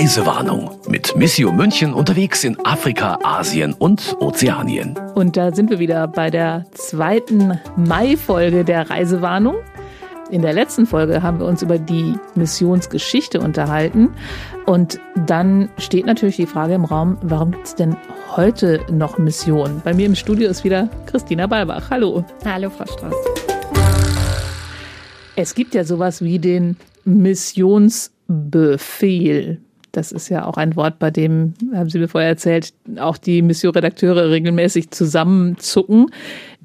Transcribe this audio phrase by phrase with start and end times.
[0.00, 4.98] Reisewarnung mit Missio München unterwegs in Afrika, Asien und Ozeanien.
[5.14, 9.56] Und da sind wir wieder bei der zweiten Mai-Folge der Reisewarnung.
[10.30, 14.08] In der letzten Folge haben wir uns über die Missionsgeschichte unterhalten.
[14.64, 17.94] Und dann steht natürlich die Frage im Raum, warum gibt es denn
[18.34, 19.82] heute noch Missionen?
[19.84, 21.90] Bei mir im Studio ist wieder Christina Balbach.
[21.90, 22.24] Hallo.
[22.46, 23.14] Hallo, Frau Strauß.
[25.36, 29.60] Es gibt ja sowas wie den Missionsbefehl.
[29.92, 33.42] Das ist ja auch ein Wort, bei dem, haben Sie mir vorher erzählt, auch die
[33.42, 36.10] Mission-Redakteure regelmäßig zusammenzucken.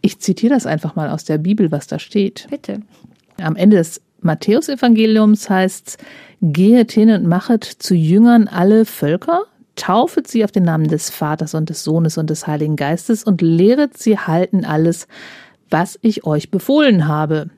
[0.01, 2.47] Ich zitiere das einfach mal aus der Bibel, was da steht.
[2.49, 2.81] Bitte.
[3.41, 5.97] Am Ende des Matthäusevangeliums heißt es,
[6.41, 9.43] Gehet hin und machet zu Jüngern alle Völker,
[9.75, 13.41] taufet sie auf den Namen des Vaters und des Sohnes und des Heiligen Geistes und
[13.41, 15.07] lehret sie halten alles,
[15.69, 17.49] was ich euch befohlen habe.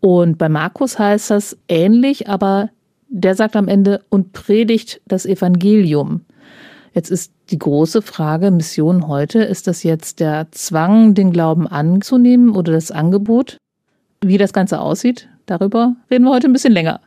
[0.00, 2.70] Und bei Markus heißt das ähnlich, aber
[3.14, 6.22] der sagt am Ende und predigt das Evangelium.
[6.92, 12.50] Jetzt ist die große Frage, Mission heute, ist das jetzt der Zwang, den Glauben anzunehmen
[12.50, 13.56] oder das Angebot?
[14.20, 17.00] Wie das Ganze aussieht, darüber reden wir heute ein bisschen länger.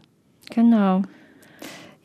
[0.50, 1.02] Genau.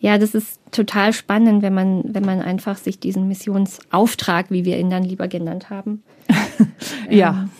[0.00, 4.78] Ja, das ist total spannend, wenn man, wenn man einfach sich diesen Missionsauftrag, wie wir
[4.80, 6.02] ihn dann lieber genannt haben,
[7.08, 7.44] ja.
[7.44, 7.50] Ähm,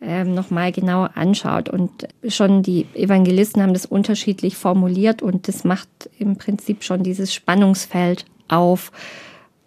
[0.00, 1.68] ähm, nochmal genauer anschaut.
[1.68, 7.34] Und schon die Evangelisten haben das unterschiedlich formuliert und das macht im Prinzip schon dieses
[7.34, 8.92] Spannungsfeld auf,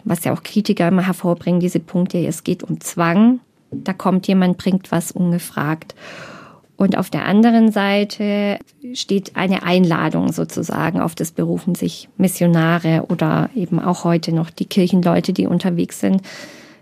[0.03, 3.39] was ja auch Kritiker immer hervorbringen, diese Punkte, es geht um Zwang,
[3.71, 5.95] da kommt jemand, bringt was ungefragt.
[6.77, 8.57] Und auf der anderen Seite
[8.93, 14.65] steht eine Einladung sozusagen, auf das berufen sich Missionare oder eben auch heute noch die
[14.65, 16.23] Kirchenleute, die unterwegs sind,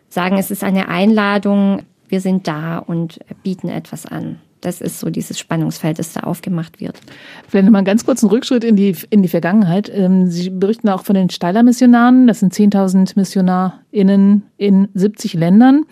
[0.07, 4.39] sagen, es ist eine Einladung, wir sind da und bieten etwas an.
[4.61, 6.99] Das ist so dieses Spannungsfeld, das da aufgemacht wird.
[7.47, 9.89] Vielleicht nochmal einen ganz kurzen Rückschritt in die, in die Vergangenheit.
[9.93, 12.27] Ähm, Sie berichten auch von den Steiler Missionaren.
[12.27, 15.85] Das sind 10.000 MissionarInnen in 70 Ländern.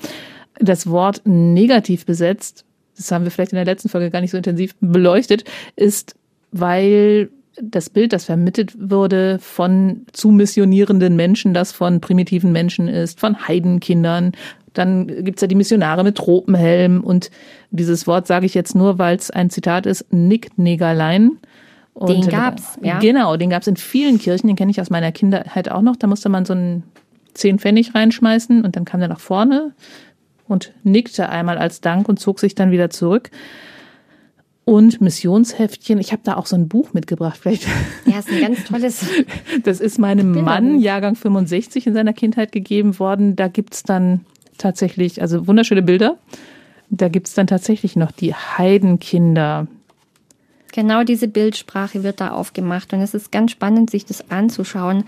[0.59, 2.66] Das Wort negativ besetzt
[2.97, 5.44] das haben wir vielleicht in der letzten Folge gar nicht so intensiv beleuchtet,
[5.75, 6.16] ist,
[6.51, 7.29] weil
[7.62, 13.47] das Bild, das vermittelt wurde von zu missionierenden Menschen, das von primitiven Menschen ist, von
[13.47, 14.34] Heidenkindern.
[14.73, 17.31] Dann gibt's ja die Missionare mit Tropenhelm und
[17.72, 21.38] dieses Wort sage ich jetzt nur, weil es ein Zitat ist, Nicknegerlein.
[21.94, 23.00] Und den gab's, ja.
[23.00, 25.95] Genau, den gab's in vielen Kirchen, den kenne ich aus meiner Kindheit auch noch.
[25.95, 26.84] Da musste man so einen
[27.34, 29.74] zehn Pfennig reinschmeißen und dann kam der nach vorne
[30.47, 33.31] und nickte einmal als Dank und zog sich dann wieder zurück.
[34.67, 35.97] Und Missionsheftchen.
[35.97, 37.39] Ich habe da auch so ein Buch mitgebracht.
[37.41, 37.66] Vielleicht.
[38.05, 39.05] Ja, ist ein ganz tolles.
[39.63, 43.38] Das ist meinem Mann, Jahrgang 65, in seiner Kindheit gegeben worden.
[43.38, 44.25] Da gibt's dann
[44.57, 46.17] tatsächlich, also wunderschöne Bilder.
[46.89, 49.67] Da gibt's dann tatsächlich noch die Heidenkinder.
[50.73, 52.91] Genau diese Bildsprache wird da aufgemacht.
[52.91, 55.06] Und es ist ganz spannend, sich das anzuschauen,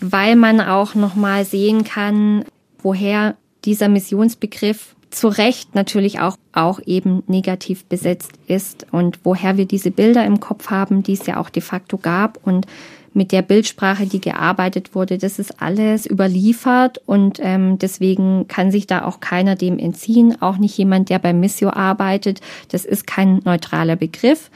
[0.00, 2.44] weil man auch nochmal sehen kann,
[2.80, 3.34] woher
[3.64, 9.90] dieser Missionsbegriff zu Recht natürlich auch, auch eben negativ besetzt ist und woher wir diese
[9.90, 12.66] Bilder im Kopf haben, die es ja auch de facto gab und
[13.14, 18.86] mit der Bildsprache, die gearbeitet wurde, das ist alles überliefert und ähm, deswegen kann sich
[18.86, 22.40] da auch keiner dem entziehen, auch nicht jemand, der beim Missio arbeitet.
[22.68, 24.50] Das ist kein neutraler Begriff.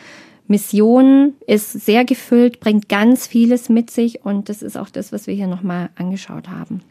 [0.53, 5.27] Mission ist sehr gefüllt, bringt ganz vieles mit sich und das ist auch das, was
[5.27, 6.83] wir hier nochmal angeschaut haben.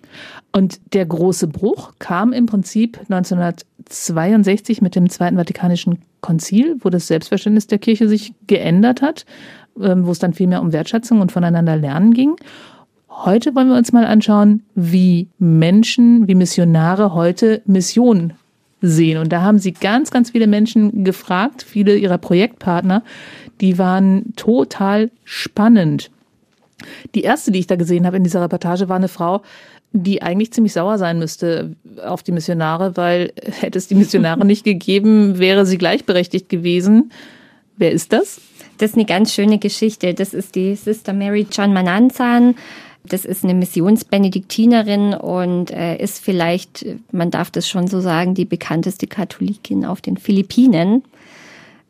[0.51, 7.05] Und der große Bruch kam im Prinzip 1962 mit dem Zweiten Vatikanischen Konzil, wo das
[7.05, 9.27] Selbstverständnis der Kirche sich geändert hat,
[9.79, 12.35] ähm, wo es dann viel mehr um Wertschätzung und voneinander lernen ging.
[13.09, 18.33] Heute wollen wir uns mal anschauen, wie Menschen, wie Missionare heute Mission
[18.81, 19.17] sehen.
[19.17, 23.03] Und da haben sie ganz, ganz viele Menschen gefragt, viele ihrer Projektpartner,
[23.61, 26.09] die waren total spannend.
[27.13, 29.43] Die erste, die ich da gesehen habe in dieser Reportage, war eine Frau,
[29.93, 34.63] die eigentlich ziemlich sauer sein müsste auf die Missionare, weil hätte es die Missionare nicht
[34.63, 37.11] gegeben, wäre sie gleichberechtigt gewesen.
[37.77, 38.41] Wer ist das?
[38.77, 40.13] Das ist eine ganz schöne Geschichte.
[40.13, 42.55] Das ist die Sister Mary John Mananzan.
[43.03, 48.45] Das ist eine Missionsbenediktinerin und äh, ist vielleicht, man darf das schon so sagen, die
[48.45, 51.03] bekannteste Katholikin auf den Philippinen.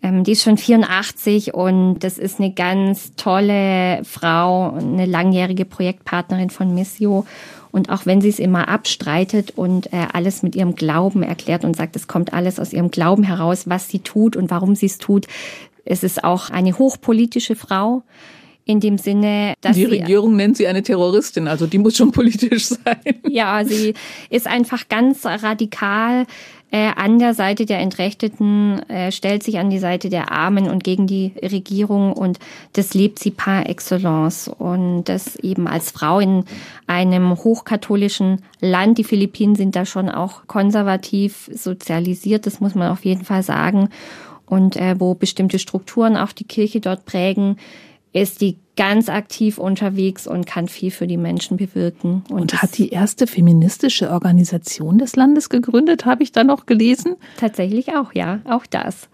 [0.01, 6.49] Ähm, die ist schon 84 und das ist eine ganz tolle Frau, eine langjährige Projektpartnerin
[6.49, 7.25] von Missio.
[7.71, 11.75] Und auch wenn sie es immer abstreitet und äh, alles mit ihrem Glauben erklärt und
[11.75, 14.97] sagt, es kommt alles aus ihrem Glauben heraus, was sie tut und warum sie es
[14.97, 15.27] tut,
[15.85, 18.03] es ist auch eine hochpolitische Frau
[18.65, 22.11] in dem Sinne, dass die sie, Regierung nennt sie eine Terroristin, also die muss schon
[22.13, 23.21] politisch sein.
[23.27, 23.93] Ja, sie
[24.29, 26.25] ist einfach ganz radikal
[26.71, 30.83] äh, an der Seite der Entrechteten, äh, stellt sich an die Seite der Armen und
[30.83, 32.39] gegen die Regierung und
[32.73, 34.47] das lebt sie par excellence.
[34.47, 36.45] Und das eben als Frau in
[36.87, 38.97] einem hochkatholischen Land.
[38.97, 43.89] Die Philippinen sind da schon auch konservativ sozialisiert, das muss man auf jeden Fall sagen.
[44.45, 47.57] Und äh, wo bestimmte Strukturen auch die Kirche dort prägen,
[48.13, 52.23] ist die ganz aktiv unterwegs und kann viel für die Menschen bewirken.
[52.29, 57.15] Und, und hat die erste feministische Organisation des Landes gegründet, habe ich da noch gelesen?
[57.37, 59.07] Tatsächlich auch, ja, auch das.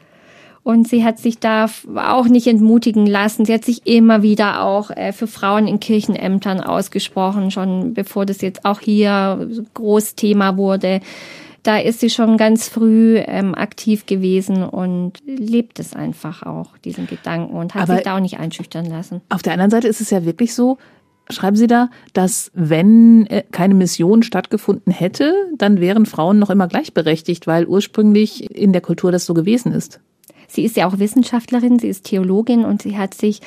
[0.64, 3.46] Und sie hat sich da auch nicht entmutigen lassen.
[3.46, 8.42] Sie hat sich immer wieder auch äh, für Frauen in Kirchenämtern ausgesprochen, schon bevor das
[8.42, 11.00] jetzt auch hier Großthema wurde
[11.68, 17.08] da ist sie schon ganz früh ähm, aktiv gewesen und lebt es einfach auch, diesen
[17.08, 19.19] Gedanken und hat Aber sich da auch nicht einschüchtern lassen.
[19.28, 20.78] Auf der anderen Seite ist es ja wirklich so,
[21.30, 26.69] schreiben Sie da, dass wenn äh, keine Mission stattgefunden hätte, dann wären Frauen noch immer
[26.69, 30.00] gleichberechtigt, weil ursprünglich in der Kultur das so gewesen ist.
[30.48, 33.42] Sie ist ja auch Wissenschaftlerin, sie ist Theologin und sie hat sich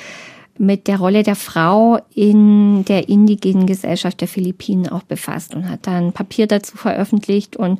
[0.57, 5.87] mit der Rolle der Frau in der indigenen Gesellschaft der Philippinen auch befasst und hat
[5.87, 7.79] dann Papier dazu veröffentlicht und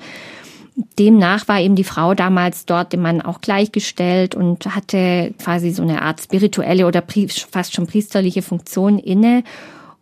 [0.98, 5.84] Demnach war eben die Frau damals dort dem Mann auch gleichgestellt und hatte quasi so
[5.84, 7.04] eine Art spirituelle oder
[7.52, 9.44] fast schon priesterliche Funktion inne.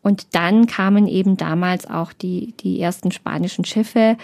[0.02, 4.16] Und dann kamen eben damals auch die, die ersten spanischen Schiffe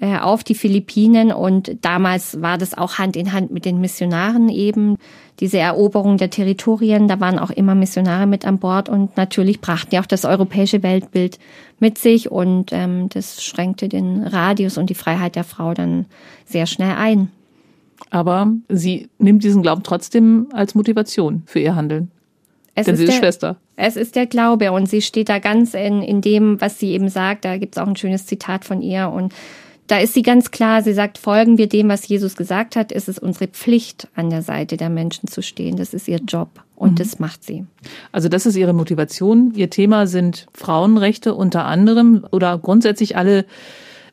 [0.00, 4.96] auf die Philippinen und damals war das auch Hand in Hand mit den Missionaren eben,
[5.40, 9.90] diese Eroberung der Territorien, da waren auch immer Missionare mit an Bord und natürlich brachten
[9.90, 11.38] die auch das europäische Weltbild
[11.80, 16.06] mit sich und ähm, das schränkte den Radius und die Freiheit der Frau dann
[16.44, 17.30] sehr schnell ein.
[18.10, 22.10] Aber sie nimmt diesen Glauben trotzdem als Motivation für ihr Handeln.
[22.74, 23.56] Es Denn sie ist der, Schwester.
[23.76, 27.08] Es ist der Glaube und sie steht da ganz in, in dem, was sie eben
[27.08, 27.44] sagt.
[27.44, 29.34] Da gibt es auch ein schönes Zitat von ihr und
[29.88, 33.08] da ist sie ganz klar, sie sagt, folgen wir dem, was Jesus gesagt hat, ist
[33.08, 35.76] es unsere Pflicht, an der Seite der Menschen zu stehen.
[35.76, 36.96] Das ist ihr Job und mhm.
[36.96, 37.64] das macht sie.
[38.12, 39.52] Also das ist ihre Motivation.
[39.54, 43.46] Ihr Thema sind Frauenrechte unter anderem oder grundsätzlich alle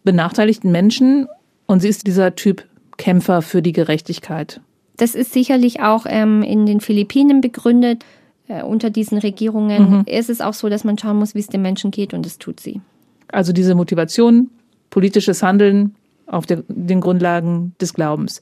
[0.05, 1.27] benachteiligten Menschen.
[1.67, 2.63] Und sie ist dieser Typ
[2.97, 4.61] Kämpfer für die Gerechtigkeit.
[4.95, 8.05] Das ist sicherlich auch ähm, in den Philippinen begründet.
[8.47, 10.03] Äh, unter diesen Regierungen mhm.
[10.05, 12.37] ist es auch so, dass man schauen muss, wie es den Menschen geht und das
[12.37, 12.79] tut sie.
[13.27, 14.49] Also diese Motivation,
[14.95, 15.93] politisches Handeln
[16.25, 18.41] auf der, den Grundlagen des Glaubens.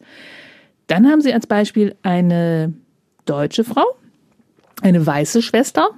[0.85, 2.73] Dann haben Sie als Beispiel eine
[3.25, 3.83] deutsche Frau,
[4.83, 5.89] eine weiße Schwester,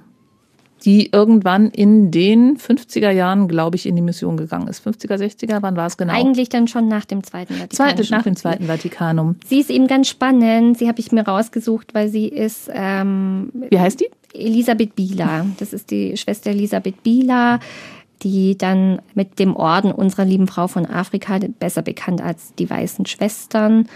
[0.82, 4.86] die irgendwann in den 50er Jahren, glaube ich, in die Mission gegangen ist.
[4.86, 6.14] 50er, 60er, wann war es genau?
[6.14, 7.96] Eigentlich dann schon nach dem Zweiten Vatikanum.
[7.96, 9.36] Zweite, nach dem Zweiten Vatikanum.
[9.44, 10.78] Sie ist eben ganz spannend.
[10.78, 12.70] Sie habe ich mir rausgesucht, weil sie ist.
[12.72, 14.08] Ähm, Wie heißt die?
[14.32, 15.44] Elisabeth Bieler.
[15.58, 17.60] Das ist die Schwester Elisabeth Bieler
[18.22, 23.06] die dann mit dem Orden unserer lieben Frau von Afrika, besser bekannt als die weißen
[23.06, 23.88] Schwestern,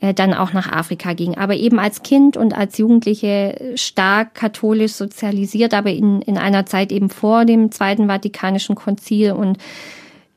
[0.00, 1.36] äh, dann auch nach Afrika ging.
[1.36, 6.92] Aber eben als Kind und als Jugendliche stark katholisch sozialisiert, aber in, in einer Zeit
[6.92, 9.58] eben vor dem Zweiten Vatikanischen Konzil und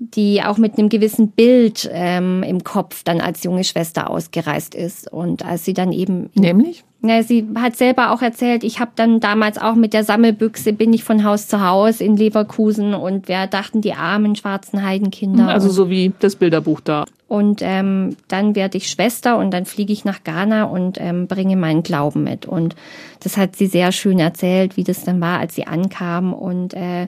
[0.03, 5.11] die auch mit einem gewissen Bild ähm, im Kopf dann als junge Schwester ausgereist ist.
[5.11, 6.31] Und als sie dann eben.
[6.33, 6.83] Nämlich?
[7.03, 10.93] Ja, sie hat selber auch erzählt, ich habe dann damals auch mit der Sammelbüchse bin
[10.93, 15.47] ich von Haus zu Haus in Leverkusen und wir dachten die armen schwarzen Heidenkinder.
[15.47, 17.05] Also so wie das Bilderbuch da.
[17.27, 21.55] Und ähm, dann werde ich Schwester und dann fliege ich nach Ghana und ähm, bringe
[21.55, 22.45] meinen Glauben mit.
[22.45, 22.75] Und
[23.21, 27.07] das hat sie sehr schön erzählt, wie das dann war, als sie ankam und äh,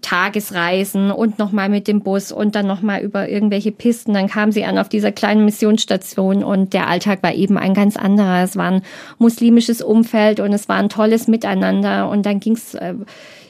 [0.00, 4.14] Tagesreisen und nochmal mit dem Bus und dann nochmal über irgendwelche Pisten.
[4.14, 7.96] Dann kam sie an auf dieser kleinen Missionsstation und der Alltag war eben ein ganz
[7.96, 8.42] anderer.
[8.42, 8.82] Es war ein
[9.18, 12.94] muslimisches Umfeld und es war ein tolles Miteinander und dann ging es äh,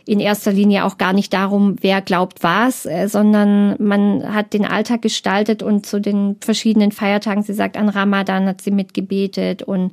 [0.06, 4.66] in erster Linie auch gar nicht darum, wer glaubt was, äh, sondern man hat den
[4.66, 9.92] Alltag gestaltet und zu den verschiedenen Feiertagen, sie sagt, an Ramadan hat sie mitgebetet und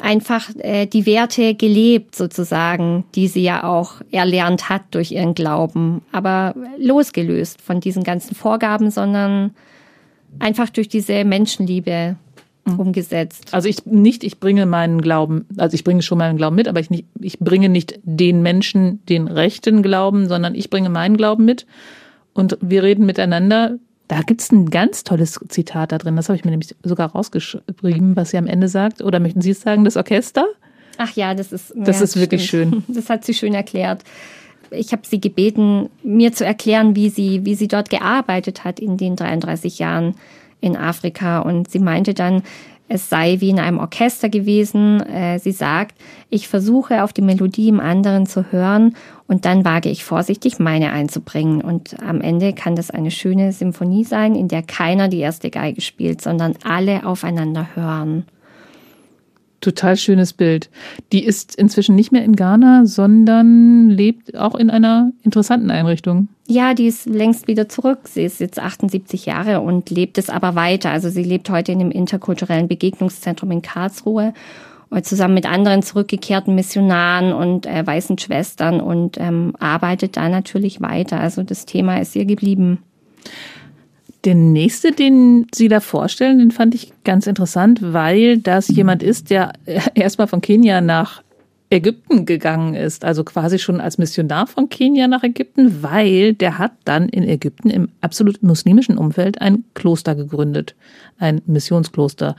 [0.00, 6.02] einfach äh, die Werte gelebt sozusagen, die sie ja auch erlernt hat durch ihren Glauben,
[6.12, 9.52] aber losgelöst von diesen ganzen Vorgaben, sondern
[10.38, 12.16] einfach durch diese Menschenliebe
[12.64, 12.80] mhm.
[12.80, 13.52] umgesetzt.
[13.52, 16.80] Also ich nicht, ich bringe meinen Glauben, also ich bringe schon meinen Glauben mit, aber
[16.80, 21.44] ich nicht, ich bringe nicht den Menschen den rechten Glauben, sondern ich bringe meinen Glauben
[21.44, 21.66] mit
[22.34, 26.44] und wir reden miteinander da gibt's ein ganz tolles Zitat da drin, das habe ich
[26.44, 29.02] mir nämlich sogar rausgeschrieben, was sie am Ende sagt.
[29.02, 30.46] Oder möchten Sie es sagen, das Orchester?
[30.98, 31.72] Ach ja, das ist.
[31.76, 32.74] Das ja, ist wirklich stimmt.
[32.74, 32.84] schön.
[32.94, 34.02] Das hat sie schön erklärt.
[34.70, 38.96] Ich habe sie gebeten, mir zu erklären, wie sie, wie sie dort gearbeitet hat in
[38.96, 40.14] den 33 Jahren
[40.60, 41.40] in Afrika.
[41.40, 42.42] Und sie meinte dann,
[42.88, 45.00] es sei wie in einem Orchester gewesen.
[45.00, 45.96] Äh, sie sagt,
[46.30, 48.94] ich versuche auf die Melodie im anderen zu hören
[49.26, 51.60] und dann wage ich vorsichtig meine einzubringen.
[51.60, 55.80] Und am Ende kann das eine schöne Symphonie sein, in der keiner die erste Geige
[55.80, 58.24] spielt, sondern alle aufeinander hören.
[59.60, 60.70] Total schönes Bild.
[61.12, 66.28] Die ist inzwischen nicht mehr in Ghana, sondern lebt auch in einer interessanten Einrichtung.
[66.46, 68.00] Ja, die ist längst wieder zurück.
[68.04, 70.90] Sie ist jetzt 78 Jahre und lebt es aber weiter.
[70.90, 74.32] Also sie lebt heute in dem interkulturellen Begegnungszentrum in Karlsruhe
[74.90, 80.80] und zusammen mit anderen zurückgekehrten Missionaren und äh, weißen Schwestern und ähm, arbeitet da natürlich
[80.80, 81.18] weiter.
[81.18, 82.78] Also das Thema ist ihr geblieben.
[84.26, 89.30] Der nächste, den Sie da vorstellen, den fand ich ganz interessant, weil das jemand ist,
[89.30, 89.52] der
[89.94, 91.22] erstmal von Kenia nach
[91.70, 96.72] Ägypten gegangen ist, also quasi schon als Missionar von Kenia nach Ägypten, weil der hat
[96.84, 100.74] dann in Ägypten im absolut muslimischen Umfeld ein Kloster gegründet,
[101.18, 102.34] ein Missionskloster.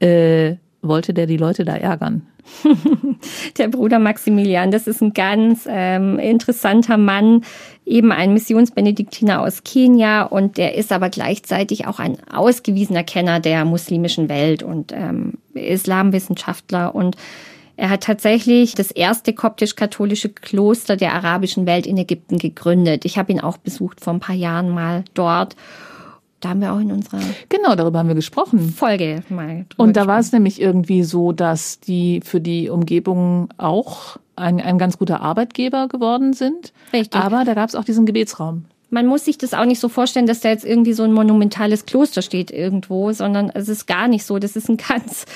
[0.00, 2.22] Äh, wollte der die Leute da ärgern?
[3.58, 7.44] der Bruder Maximilian, das ist ein ganz ähm, interessanter Mann,
[7.86, 13.64] eben ein Missionsbenediktiner aus Kenia und der ist aber gleichzeitig auch ein ausgewiesener Kenner der
[13.64, 17.16] muslimischen Welt und ähm, Islamwissenschaftler und
[17.80, 23.06] er hat tatsächlich das erste koptisch-katholische Kloster der arabischen Welt in Ägypten gegründet.
[23.06, 25.56] Ich habe ihn auch besucht vor ein paar Jahren mal dort.
[26.40, 29.66] Da haben wir auch in unserer genau darüber haben wir gesprochen Folge mal.
[29.76, 34.78] Und da war es nämlich irgendwie so, dass die für die Umgebung auch ein, ein
[34.78, 36.72] ganz guter Arbeitgeber geworden sind.
[36.92, 37.20] Richtig.
[37.20, 38.64] Aber da gab es auch diesen Gebetsraum.
[38.90, 41.86] Man muss sich das auch nicht so vorstellen, dass da jetzt irgendwie so ein monumentales
[41.86, 44.38] Kloster steht irgendwo, sondern es ist gar nicht so.
[44.38, 45.26] Das ist ein ganz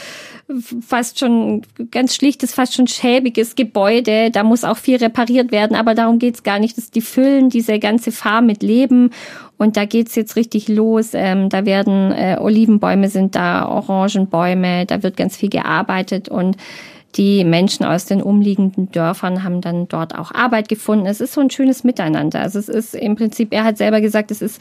[0.86, 4.30] fast schon ganz schlichtes, fast schon schäbiges Gebäude.
[4.30, 6.76] Da muss auch viel repariert werden, aber darum geht's gar nicht.
[6.76, 9.10] Das, die füllen diese ganze Farm mit Leben
[9.56, 11.10] und da geht's jetzt richtig los.
[11.14, 16.56] Ähm, da werden äh, Olivenbäume sind da, Orangenbäume, da wird ganz viel gearbeitet und
[17.16, 21.06] die Menschen aus den umliegenden Dörfern haben dann dort auch Arbeit gefunden.
[21.06, 22.40] Es ist so ein schönes Miteinander.
[22.40, 24.60] Also es ist im Prinzip, er hat selber gesagt, es ist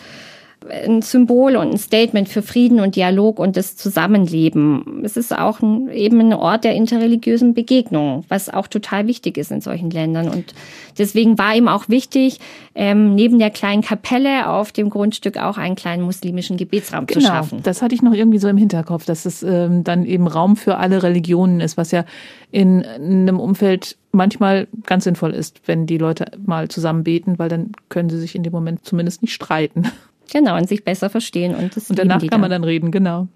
[0.69, 5.01] ein Symbol und ein Statement für Frieden und Dialog und das Zusammenleben.
[5.03, 9.51] Es ist auch ein, eben ein Ort der interreligiösen Begegnung, was auch total wichtig ist
[9.51, 10.29] in solchen Ländern.
[10.29, 10.53] Und
[10.97, 12.39] deswegen war ihm auch wichtig,
[12.75, 17.25] ähm, neben der kleinen Kapelle auf dem Grundstück auch einen kleinen muslimischen Gebetsraum genau, zu
[17.25, 17.59] schaffen.
[17.63, 20.77] Das hatte ich noch irgendwie so im Hinterkopf, dass es ähm, dann eben Raum für
[20.77, 22.05] alle Religionen ist, was ja
[22.51, 27.71] in einem Umfeld manchmal ganz sinnvoll ist, wenn die Leute mal zusammen beten, weil dann
[27.89, 29.87] können sie sich in dem Moment zumindest nicht streiten.
[30.31, 31.55] Genau, und sich besser verstehen.
[31.55, 33.27] Und, das und danach kann man dann reden, genau.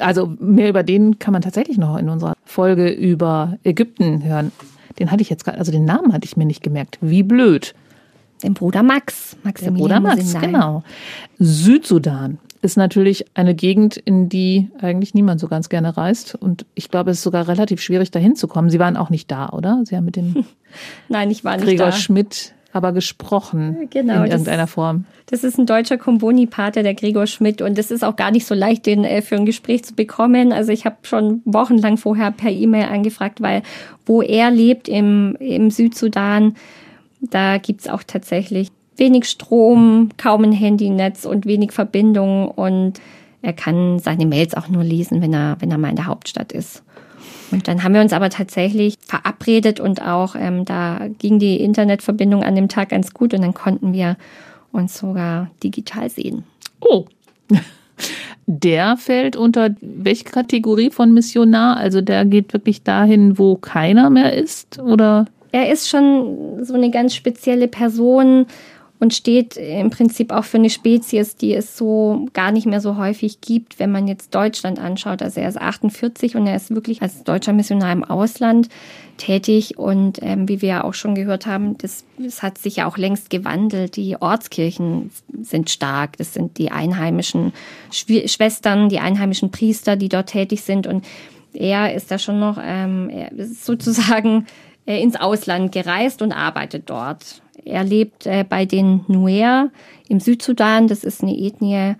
[0.00, 4.52] Also mehr über den kann man tatsächlich noch in unserer Folge über Ägypten hören.
[4.98, 6.98] Den hatte ich jetzt gerade, also den Namen hatte ich mir nicht gemerkt.
[7.00, 7.74] Wie blöd.
[8.42, 9.36] Den Bruder Max.
[9.42, 10.82] Max Der Bruder Max, genau.
[11.38, 16.34] Südsudan ist natürlich eine Gegend, in die eigentlich niemand so ganz gerne reist.
[16.34, 18.70] Und ich glaube, es ist sogar relativ schwierig, da hinzukommen.
[18.70, 19.82] Sie waren auch nicht da, oder?
[19.84, 20.44] Sie haben mit dem
[21.08, 21.92] Nein, ich war nicht Gregor da.
[21.92, 25.04] Schmidt aber gesprochen genau, in irgendeiner das, Form.
[25.26, 28.54] Das ist ein deutscher Komboni-Pater, der Gregor Schmidt, und das ist auch gar nicht so
[28.54, 30.52] leicht, den äh, für ein Gespräch zu bekommen.
[30.52, 33.62] Also ich habe schon wochenlang vorher per E-Mail angefragt, weil
[34.04, 36.56] wo er lebt im, im Südsudan,
[37.20, 43.00] da gibt's auch tatsächlich wenig Strom, kaum ein Handynetz und wenig Verbindung und
[43.40, 46.52] er kann seine Mails auch nur lesen, wenn er, wenn er mal in der Hauptstadt
[46.52, 46.82] ist.
[47.50, 52.42] Und dann haben wir uns aber tatsächlich verabredet und auch ähm, da ging die Internetverbindung
[52.42, 54.16] an dem Tag ganz gut und dann konnten wir
[54.72, 56.44] uns sogar digital sehen.
[56.80, 57.06] Oh.
[58.46, 61.76] Der fällt unter welche Kategorie von Missionar?
[61.76, 65.26] Also der geht wirklich dahin, wo keiner mehr ist, oder?
[65.52, 68.46] Er ist schon so eine ganz spezielle Person
[69.00, 72.96] und steht im Prinzip auch für eine Spezies, die es so gar nicht mehr so
[72.96, 75.22] häufig gibt, wenn man jetzt Deutschland anschaut.
[75.22, 78.68] Also er ist 48 und er ist wirklich als deutscher Missionar im Ausland
[79.16, 82.86] tätig und ähm, wie wir ja auch schon gehört haben, das, das hat sich ja
[82.86, 83.96] auch längst gewandelt.
[83.96, 85.10] Die Ortskirchen
[85.42, 87.52] sind stark, das sind die einheimischen
[87.90, 91.04] Schwestern, die einheimischen Priester, die dort tätig sind und
[91.52, 94.46] er ist da schon noch ähm, sozusagen
[94.86, 97.42] äh, ins Ausland gereist und arbeitet dort.
[97.68, 99.70] Er lebt äh, bei den Nuer
[100.08, 100.88] im Südsudan.
[100.88, 101.94] Das ist eine Ethnie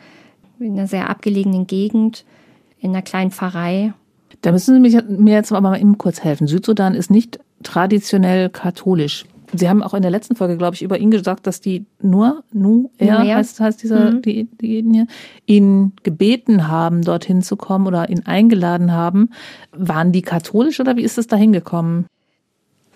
[0.59, 2.25] in einer sehr abgelegenen Gegend,
[2.81, 3.93] in einer kleinen Pfarrei.
[4.41, 6.47] Da müssen Sie mich, mir jetzt aber mal eben kurz helfen.
[6.47, 9.25] Südsudan ist nicht traditionell katholisch.
[9.55, 12.45] Sie haben auch in der letzten Folge, glaube ich, über ihn gesagt, dass die nur,
[12.53, 14.23] nu, er heißt, heißt dieser, mhm.
[14.23, 15.07] die, die Ethnie,
[15.47, 19.31] ihn gebeten haben, dorthin zu kommen oder ihn eingeladen haben.
[19.73, 22.07] Waren die katholisch oder wie ist es da hingekommen?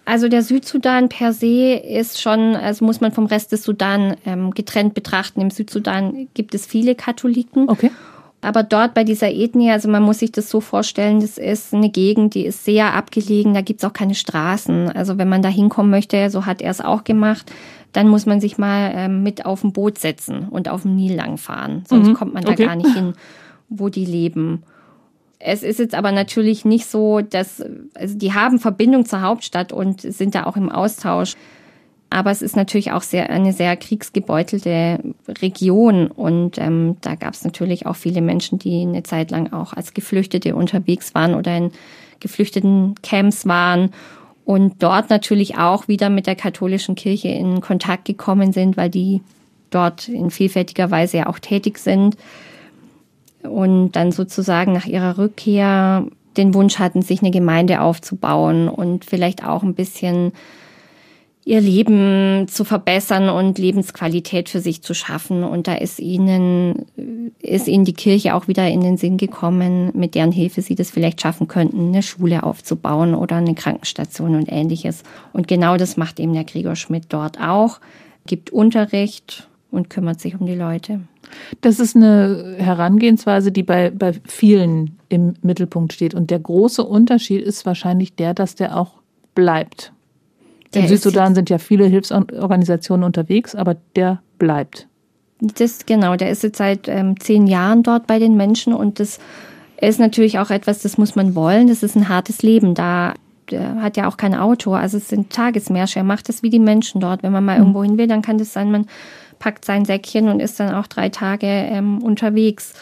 [0.04, 4.50] Also der Südsudan per se ist schon, also muss man vom Rest des Sudan ähm,
[4.50, 5.40] getrennt betrachten.
[5.40, 7.68] Im Südsudan gibt es viele Katholiken.
[7.68, 7.90] Okay.
[8.40, 11.90] Aber dort bei dieser Ethnie, also man muss sich das so vorstellen, das ist eine
[11.90, 14.90] Gegend, die ist sehr abgelegen, da gibt's auch keine Straßen.
[14.90, 17.52] Also wenn man da hinkommen möchte, so hat er es auch gemacht,
[17.92, 21.14] dann muss man sich mal ähm, mit auf ein Boot setzen und auf dem Nil
[21.14, 21.85] langfahren.
[21.88, 22.14] Sonst mhm.
[22.14, 22.66] kommt man da okay.
[22.66, 23.12] gar nicht hin,
[23.68, 24.64] wo die leben.
[25.44, 27.62] Es ist jetzt aber natürlich nicht so, dass,
[27.94, 31.34] also die haben Verbindung zur Hauptstadt und sind da auch im Austausch.
[32.11, 35.00] Aber es ist natürlich auch sehr, eine sehr kriegsgebeutelte
[35.40, 39.72] Region und ähm, da gab es natürlich auch viele Menschen, die eine Zeit lang auch
[39.72, 41.72] als Geflüchtete unterwegs waren oder in
[42.20, 43.90] geflüchteten Camps waren
[44.44, 49.22] und dort natürlich auch wieder mit der katholischen Kirche in Kontakt gekommen sind, weil die
[49.70, 52.16] dort in vielfältiger Weise ja auch tätig sind
[53.42, 56.06] und dann sozusagen nach ihrer Rückkehr
[56.37, 60.32] den Wunsch hatten, sich eine Gemeinde aufzubauen und vielleicht auch ein bisschen
[61.44, 65.42] ihr Leben zu verbessern und Lebensqualität für sich zu schaffen.
[65.42, 66.87] Und da ist ihnen,
[67.40, 70.90] ist ihnen die Kirche auch wieder in den Sinn gekommen, mit deren Hilfe sie das
[70.90, 75.02] vielleicht schaffen könnten, eine Schule aufzubauen oder eine Krankenstation und ähnliches.
[75.32, 77.80] Und genau das macht eben der Gregor Schmidt dort auch,
[78.25, 81.00] gibt Unterricht und kümmert sich um die Leute.
[81.61, 86.14] Das ist eine Herangehensweise, die bei, bei vielen im Mittelpunkt steht.
[86.14, 89.00] Und der große Unterschied ist wahrscheinlich der, dass der auch
[89.35, 89.93] bleibt.
[90.75, 94.87] Der Im Südsudan sind ja viele Hilfsorganisationen unterwegs, aber der bleibt.
[95.41, 99.19] Das genau, der ist jetzt seit ähm, zehn Jahren dort bei den Menschen und das
[99.81, 101.67] ist natürlich auch etwas, das muss man wollen.
[101.67, 102.75] Das ist ein hartes Leben.
[102.75, 103.14] Da
[103.50, 105.99] der hat ja auch kein Auto, also es sind Tagesmärsche.
[105.99, 107.23] Er macht das wie die Menschen dort.
[107.23, 107.62] Wenn man mal mhm.
[107.62, 108.87] irgendwo hin will, dann kann das sein, man
[109.42, 112.75] packt sein Säckchen und ist dann auch drei Tage ähm, unterwegs.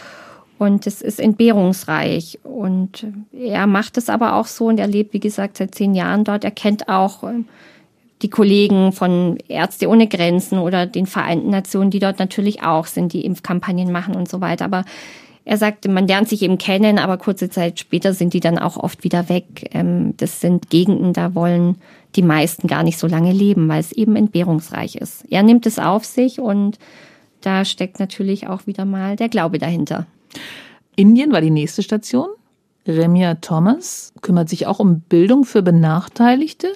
[0.59, 2.39] Und es ist entbehrungsreich.
[2.43, 6.23] Und er macht es aber auch so und er lebt, wie gesagt, seit zehn Jahren
[6.23, 6.45] dort.
[6.45, 7.47] Er kennt auch ähm,
[8.21, 13.15] die Kollegen von Ärzte ohne Grenzen oder den Vereinten Nationen, die dort natürlich auch sind,
[13.15, 14.67] die Impfkampagnen machen und so weiter.
[14.67, 14.85] Aber
[15.47, 18.77] er sagte, man lernt sich eben kennen, aber kurze Zeit später sind die dann auch
[18.77, 19.71] oft wieder weg.
[19.73, 21.77] Ähm, das sind Gegenden, da wollen
[22.17, 25.25] die meisten gar nicht so lange leben, weil es eben entbehrungsreich ist.
[25.31, 26.79] Er nimmt es auf sich und
[27.41, 30.07] da steckt natürlich auch wieder mal der Glaube dahinter.
[30.97, 32.29] Indien war die nächste Station.
[32.87, 36.73] Remia Thomas kümmert sich auch um Bildung für Benachteiligte.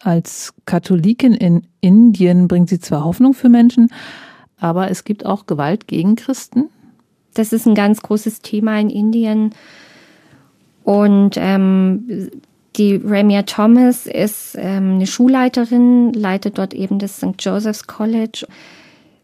[0.00, 3.88] Als Katholikin in Indien bringt sie zwar Hoffnung für Menschen,
[4.58, 6.68] aber es gibt auch Gewalt gegen Christen.
[7.34, 9.54] Das ist ein ganz großes Thema in Indien.
[10.84, 12.30] Und ähm,
[12.76, 17.34] die Ramia Thomas ist ähm, eine Schulleiterin, leitet dort eben das St.
[17.38, 18.46] Joseph's College.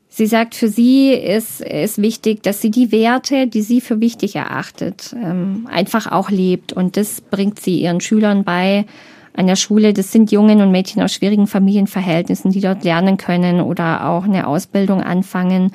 [0.09, 4.37] Sie sagt, für sie ist es wichtig, dass sie die Werte, die sie für wichtig
[4.37, 6.73] erachtet, ähm, einfach auch lebt.
[6.73, 8.85] Und das bringt sie ihren Schülern bei
[9.35, 9.95] an der Schule.
[9.95, 14.47] Das sind Jungen und Mädchen aus schwierigen Familienverhältnissen, die dort lernen können oder auch eine
[14.47, 15.73] Ausbildung anfangen.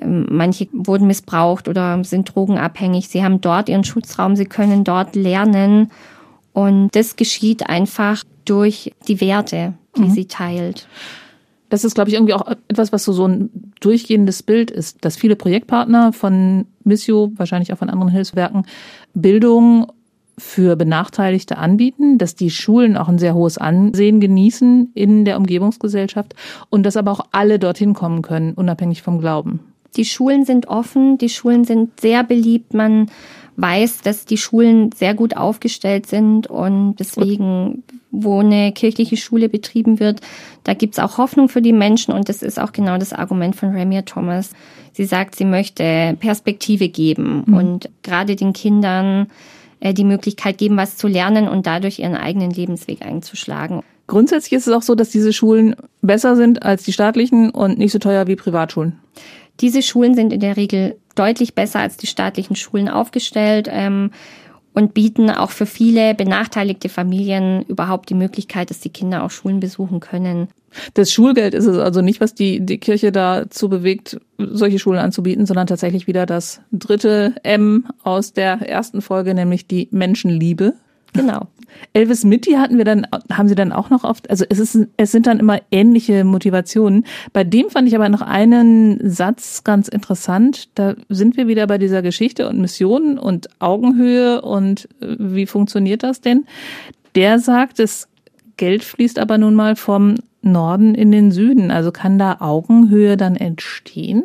[0.00, 3.08] Ähm, manche wurden missbraucht oder sind drogenabhängig.
[3.08, 4.34] Sie haben dort ihren Schutzraum.
[4.34, 5.92] Sie können dort lernen
[6.54, 10.10] und das geschieht einfach durch die Werte, die mhm.
[10.10, 10.88] sie teilt.
[11.68, 15.16] Das ist, glaube ich, irgendwie auch etwas, was so, so ein durchgehendes Bild ist, dass
[15.16, 18.64] viele Projektpartner von Missio, wahrscheinlich auch von anderen Hilfswerken,
[19.12, 19.92] Bildung
[20.38, 26.34] für Benachteiligte anbieten, dass die Schulen auch ein sehr hohes Ansehen genießen in der Umgebungsgesellschaft
[26.70, 29.60] und dass aber auch alle dorthin kommen können, unabhängig vom Glauben.
[29.96, 32.74] Die Schulen sind offen, die Schulen sind sehr beliebt.
[32.74, 33.10] Man
[33.56, 40.00] weiß, dass die Schulen sehr gut aufgestellt sind und deswegen, wo eine kirchliche Schule betrieben
[40.00, 40.20] wird,
[40.64, 43.76] da gibt's auch Hoffnung für die Menschen und das ist auch genau das Argument von
[43.76, 44.50] Ramia Thomas.
[44.92, 47.54] Sie sagt, sie möchte Perspektive geben mhm.
[47.54, 49.28] und gerade den Kindern
[49.80, 53.82] äh, die Möglichkeit geben, was zu lernen und dadurch ihren eigenen Lebensweg einzuschlagen.
[54.06, 57.92] Grundsätzlich ist es auch so, dass diese Schulen besser sind als die staatlichen und nicht
[57.92, 58.98] so teuer wie Privatschulen.
[59.60, 64.10] Diese Schulen sind in der Regel deutlich besser als die staatlichen Schulen aufgestellt ähm,
[64.72, 69.60] und bieten auch für viele benachteiligte Familien überhaupt die Möglichkeit, dass die Kinder auch Schulen
[69.60, 70.48] besuchen können.
[70.94, 75.46] Das Schulgeld ist es also nicht, was die, die Kirche dazu bewegt, solche Schulen anzubieten,
[75.46, 80.74] sondern tatsächlich wieder das dritte M aus der ersten Folge, nämlich die Menschenliebe.
[81.12, 81.46] Genau.
[81.92, 85.12] Elvis Mitty hatten wir dann, haben sie dann auch noch oft, also es ist, es
[85.12, 87.04] sind dann immer ähnliche Motivationen.
[87.32, 90.68] Bei dem fand ich aber noch einen Satz ganz interessant.
[90.74, 96.02] Da sind wir wieder bei dieser Geschichte und Mission und Augenhöhe und äh, wie funktioniert
[96.02, 96.46] das denn?
[97.14, 98.08] Der sagt, das
[98.56, 101.70] Geld fließt aber nun mal vom Norden in den Süden.
[101.70, 104.24] Also kann da Augenhöhe dann entstehen?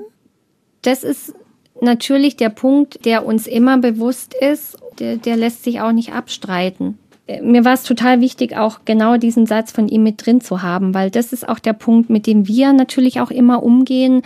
[0.82, 1.34] Das ist
[1.82, 4.78] natürlich der Punkt, der uns immer bewusst ist.
[4.98, 6.98] Der, der lässt sich auch nicht abstreiten
[7.42, 10.94] mir war es total wichtig, auch genau diesen Satz von ihm mit drin zu haben,
[10.94, 14.22] weil das ist auch der Punkt, mit dem wir natürlich auch immer umgehen.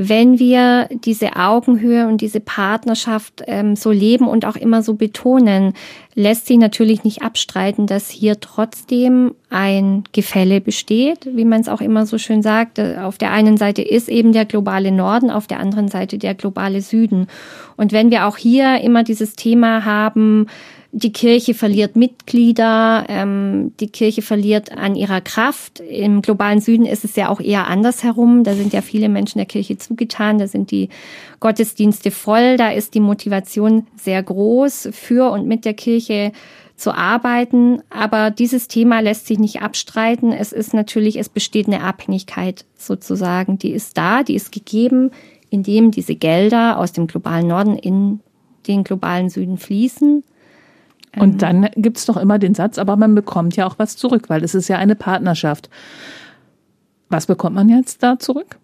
[0.00, 5.72] wenn wir diese Augenhöhe und diese Partnerschaft ähm, so leben und auch immer so betonen,
[6.14, 11.80] lässt sich natürlich nicht abstreiten, dass hier trotzdem ein Gefälle besteht, wie man es auch
[11.80, 12.78] immer so schön sagt.
[12.78, 16.80] Auf der einen Seite ist eben der globale Norden, auf der anderen Seite der globale
[16.80, 17.26] Süden.
[17.76, 20.46] Und wenn wir auch hier immer dieses Thema haben,
[20.92, 25.80] die Kirche verliert Mitglieder, ähm, die Kirche verliert an ihrer Kraft.
[25.80, 28.42] Im globalen Süden ist es ja auch eher andersherum.
[28.42, 30.88] Da sind ja viele Menschen der Kirche zugetan, da sind die
[31.40, 36.32] Gottesdienste voll, da ist die Motivation sehr groß für und mit der Kirche
[36.74, 37.82] zu arbeiten.
[37.90, 40.32] Aber dieses Thema lässt sich nicht abstreiten.
[40.32, 45.10] Es ist natürlich, es besteht eine Abhängigkeit sozusagen, die ist da, die ist gegeben,
[45.50, 48.20] indem diese Gelder aus dem globalen Norden in
[48.66, 50.24] den globalen Süden fließen.
[51.16, 51.38] Und ähm.
[51.38, 54.54] dann gibt's doch immer den Satz, aber man bekommt ja auch was zurück, weil es
[54.54, 55.70] ist ja eine Partnerschaft.
[57.08, 58.58] Was bekommt man jetzt da zurück?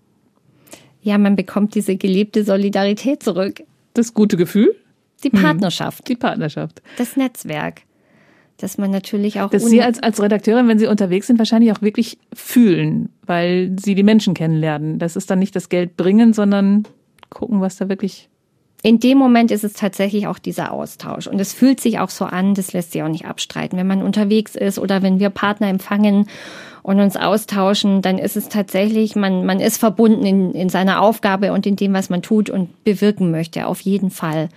[1.00, 3.62] Ja, man bekommt diese gelebte Solidarität zurück.
[3.94, 4.74] Das gute Gefühl?
[5.22, 5.40] Die hm.
[5.40, 6.00] Partnerschaft.
[6.00, 6.82] Hm, die Partnerschaft.
[6.98, 7.82] Das Netzwerk.
[8.58, 9.50] Dass man natürlich auch.
[9.50, 13.94] Dass Sie als, als Redakteurin, wenn Sie unterwegs sind, wahrscheinlich auch wirklich fühlen, weil Sie
[13.94, 14.98] die Menschen kennenlernen.
[14.98, 16.84] Das ist dann nicht das Geld bringen, sondern
[17.30, 18.28] gucken, was da wirklich
[18.84, 21.26] in dem Moment ist es tatsächlich auch dieser Austausch.
[21.26, 23.78] Und es fühlt sich auch so an, das lässt sich auch nicht abstreiten.
[23.78, 26.28] Wenn man unterwegs ist oder wenn wir Partner empfangen
[26.82, 31.54] und uns austauschen, dann ist es tatsächlich, man, man ist verbunden in, in seiner Aufgabe
[31.54, 34.50] und in dem, was man tut und bewirken möchte, auf jeden Fall.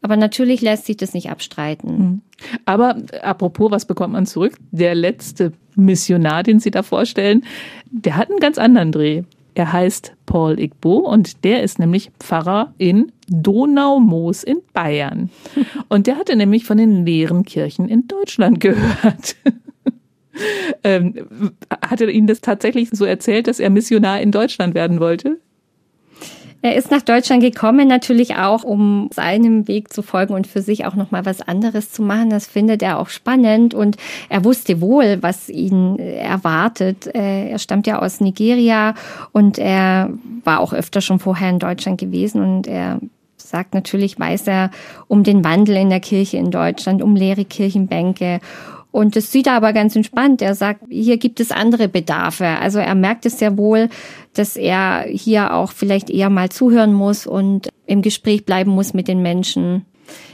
[0.00, 1.98] Aber natürlich lässt sich das nicht abstreiten.
[1.98, 2.20] Hm.
[2.64, 4.54] Aber apropos, was bekommt man zurück?
[4.70, 7.42] Der letzte Missionar, den Sie da vorstellen,
[7.90, 9.24] der hat einen ganz anderen Dreh.
[9.54, 15.30] Er heißt Paul Igbo und der ist nämlich Pfarrer in Donaumoos in Bayern.
[15.88, 19.36] Und der hatte nämlich von den leeren Kirchen in Deutschland gehört.
[20.84, 21.26] ähm,
[21.70, 25.38] hat er Ihnen das tatsächlich so erzählt, dass er Missionar in Deutschland werden wollte?
[26.62, 30.86] Er ist nach Deutschland gekommen, natürlich auch, um seinem Weg zu folgen und für sich
[30.86, 32.30] auch nochmal was anderes zu machen.
[32.30, 33.96] Das findet er auch spannend und
[34.28, 37.12] er wusste wohl, was ihn erwartet.
[37.12, 38.94] Äh, er stammt ja aus Nigeria
[39.32, 40.10] und er
[40.44, 43.00] war auch öfter schon vorher in Deutschland gewesen und er
[43.36, 44.70] sagt natürlich, weiß er
[45.08, 48.40] um den Wandel in der Kirche in Deutschland, um leere Kirchenbänke
[48.92, 50.42] und das sieht er aber ganz entspannt.
[50.42, 52.46] Er sagt, hier gibt es andere Bedarfe.
[52.46, 53.88] Also er merkt es sehr wohl,
[54.34, 59.08] dass er hier auch vielleicht eher mal zuhören muss und im Gespräch bleiben muss mit
[59.08, 59.86] den Menschen.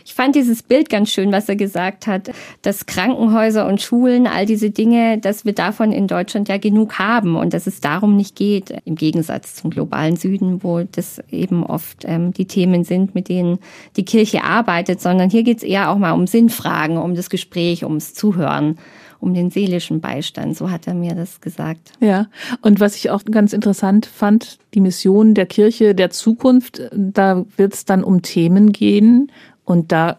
[0.08, 2.30] Ich fand dieses Bild ganz schön, was er gesagt hat,
[2.62, 7.36] dass Krankenhäuser und Schulen, all diese Dinge, dass wir davon in Deutschland ja genug haben
[7.36, 12.06] und dass es darum nicht geht, im Gegensatz zum globalen Süden, wo das eben oft
[12.06, 13.58] ähm, die Themen sind, mit denen
[13.96, 17.84] die Kirche arbeitet, sondern hier geht es eher auch mal um Sinnfragen, um das Gespräch,
[17.84, 18.78] ums Zuhören
[19.20, 20.56] um den seelischen Beistand.
[20.56, 21.92] So hat er mir das gesagt.
[22.00, 22.28] Ja,
[22.62, 27.74] und was ich auch ganz interessant fand, die Mission der Kirche der Zukunft, da wird
[27.74, 29.30] es dann um Themen gehen,
[29.68, 30.16] und da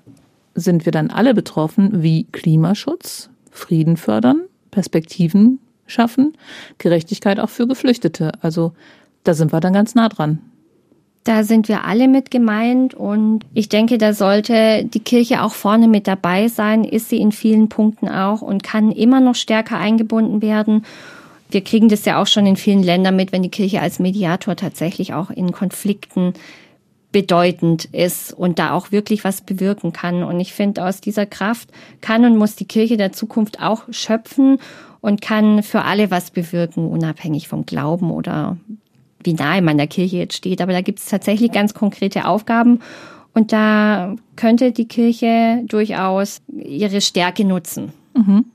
[0.53, 5.57] sind wir dann alle betroffen, wie Klimaschutz, Frieden fördern, Perspektiven
[5.88, 6.38] schaffen,
[6.77, 8.31] Gerechtigkeit auch für Geflüchtete.
[8.41, 8.73] Also
[9.23, 10.38] da sind wir dann ganz nah dran.
[11.23, 15.88] Da sind wir alle mit gemeint und ich denke, da sollte die Kirche auch vorne
[15.88, 20.43] mit dabei sein, ist sie in vielen Punkten auch und kann immer noch stärker eingebunden
[20.43, 20.85] werden.
[21.49, 24.55] Wir kriegen das ja auch schon in vielen Ländern mit, wenn die Kirche als Mediator
[24.55, 26.33] tatsächlich auch in Konflikten
[27.12, 30.24] bedeutend ist und da auch wirklich was bewirken kann.
[30.24, 31.69] Und ich finde, aus dieser Kraft
[32.02, 34.60] kann und muss die Kirche der Zukunft auch schöpfen
[35.02, 38.58] und kann für alle was bewirken, unabhängig vom Glauben oder
[39.24, 40.62] wie nahe man der Kirche jetzt steht.
[40.62, 42.80] Aber da gibt es tatsächlich ganz konkrete Aufgaben
[43.34, 47.91] und da könnte die Kirche durchaus ihre Stärke nutzen.
[48.15, 48.45] Mhm.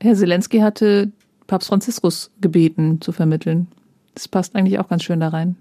[0.00, 1.10] Herr Zelensky hatte
[1.46, 3.68] Papst Franziskus gebeten zu vermitteln.
[4.14, 5.56] Das passt eigentlich auch ganz schön da rein.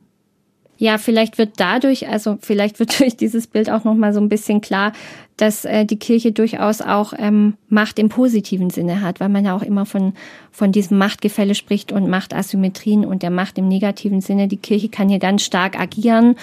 [0.78, 4.62] Ja, vielleicht wird dadurch, also vielleicht wird durch dieses Bild auch nochmal so ein bisschen
[4.62, 4.94] klar,
[5.36, 9.56] dass äh, die Kirche durchaus auch ähm, Macht im positiven Sinne hat, weil man ja
[9.56, 10.14] auch immer von,
[10.52, 14.48] von diesem Machtgefälle spricht und Machtasymmetrien und der Macht im negativen Sinne.
[14.48, 16.36] Die Kirche kann hier ganz stark agieren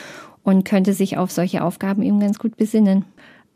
[0.42, 3.04] und könnte sich auf solche Aufgaben eben ganz gut besinnen.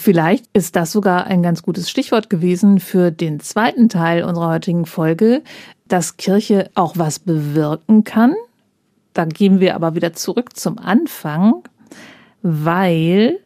[0.00, 4.86] Vielleicht ist das sogar ein ganz gutes Stichwort gewesen für den zweiten Teil unserer heutigen
[4.86, 5.42] Folge,
[5.88, 8.34] dass Kirche auch was bewirken kann
[9.18, 11.64] da gehen wir aber wieder zurück zum Anfang,
[12.42, 13.40] weil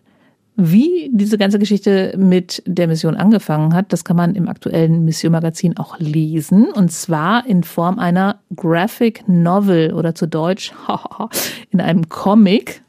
[0.55, 5.33] wie diese ganze Geschichte mit der Mission angefangen hat, das kann man im aktuellen Mission
[5.33, 6.67] Magazin auch lesen.
[6.67, 10.75] Und zwar in Form einer Graphic Novel oder zu Deutsch
[11.71, 12.83] in einem Comic.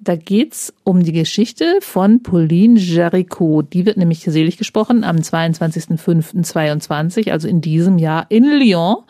[0.00, 3.60] Da geht's um die Geschichte von Pauline Jericho.
[3.60, 9.04] Die wird nämlich selig gesprochen am 22.05.22, also in diesem Jahr in Lyon.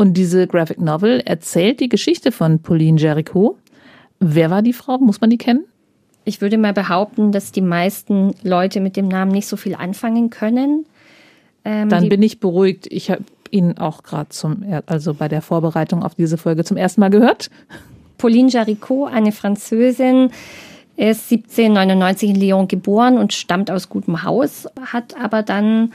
[0.00, 3.58] Und diese Graphic Novel erzählt die Geschichte von Pauline Jericho
[4.18, 4.96] Wer war die Frau?
[4.96, 5.66] Muss man die kennen?
[6.24, 10.30] Ich würde mal behaupten, dass die meisten Leute mit dem Namen nicht so viel anfangen
[10.30, 10.86] können.
[11.66, 12.86] Ähm, Dann bin ich beruhigt.
[12.90, 17.02] Ich habe ihn auch gerade zum, also bei der Vorbereitung auf diese Folge zum ersten
[17.02, 17.50] Mal gehört.
[18.16, 20.30] Pauline Jaricot, eine Französin,
[20.96, 25.92] ist 1799 in Lyon geboren und stammt aus gutem Haus, hat aber dann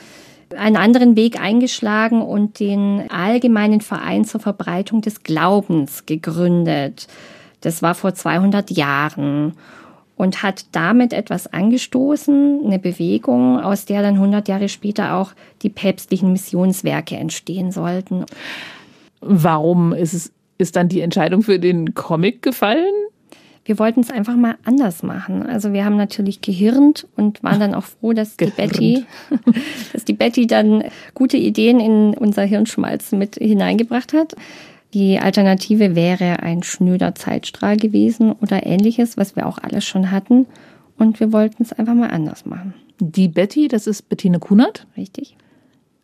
[0.56, 7.08] einen anderen Weg eingeschlagen und den Allgemeinen Verein zur Verbreitung des Glaubens gegründet.
[7.62, 9.54] Das war vor 200 Jahren
[10.16, 15.32] und hat damit etwas angestoßen, eine Bewegung, aus der dann 100 Jahre später auch
[15.62, 18.26] die päpstlichen Missionswerke entstehen sollten.
[19.22, 22.94] Warum ist es ist dann die Entscheidung für den Comic gefallen?
[23.66, 25.44] Wir wollten es einfach mal anders machen.
[25.44, 29.06] Also wir haben natürlich gehirnt und waren dann auch froh, dass die Betty,
[29.94, 30.84] dass die Betty dann
[31.16, 34.36] gute Ideen in unser Hirnschmalz mit hineingebracht hat.
[34.94, 40.46] Die Alternative wäre ein schnöder Zeitstrahl gewesen oder ähnliches, was wir auch alles schon hatten.
[40.98, 42.76] Und wir wollten es einfach mal anders machen.
[43.00, 44.86] Die Betty, das ist Bettine Kunert.
[44.96, 45.36] Richtig.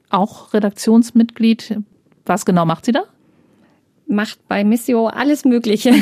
[0.10, 1.80] Auch Redaktionsmitglied.
[2.26, 3.04] Was genau macht sie da?
[4.12, 5.93] Macht bei Missio alles Mögliche.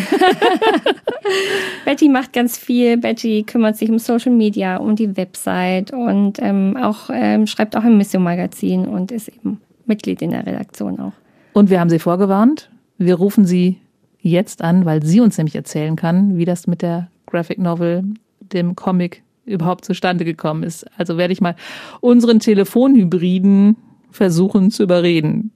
[1.85, 2.97] Betty macht ganz viel.
[2.97, 7.83] Betty kümmert sich um Social Media, um die Website und ähm, auch ähm, schreibt auch
[7.83, 11.13] im Missio Magazin und ist eben Mitglied in der Redaktion auch.
[11.53, 12.69] Und wir haben sie vorgewarnt.
[12.97, 13.77] Wir rufen sie
[14.21, 18.03] jetzt an, weil sie uns nämlich erzählen kann, wie das mit der Graphic Novel,
[18.39, 20.85] dem Comic überhaupt zustande gekommen ist.
[20.97, 21.55] Also werde ich mal
[22.01, 23.77] unseren Telefonhybriden
[24.11, 25.51] versuchen zu überreden.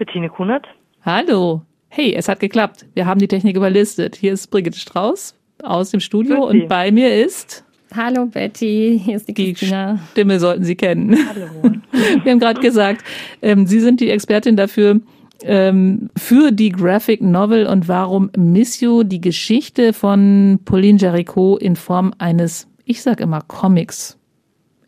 [0.00, 0.66] Bettine Kunert.
[1.02, 1.60] Hallo.
[1.90, 2.86] Hey, es hat geklappt.
[2.94, 4.16] Wir haben die Technik überlistet.
[4.16, 9.28] Hier ist Brigitte Strauß aus dem Studio und bei mir ist Hallo Betty, hier ist
[9.28, 9.98] die, die Christina.
[10.12, 11.18] Stimme sollten Sie kennen.
[11.28, 11.74] Hallo.
[12.24, 13.04] Wir haben gerade gesagt,
[13.42, 15.00] ähm, Sie sind die Expertin dafür,
[15.42, 22.14] ähm, für die Graphic Novel und warum Missio die Geschichte von Pauline Jaricot in Form
[22.16, 24.18] eines, ich sag immer, Comics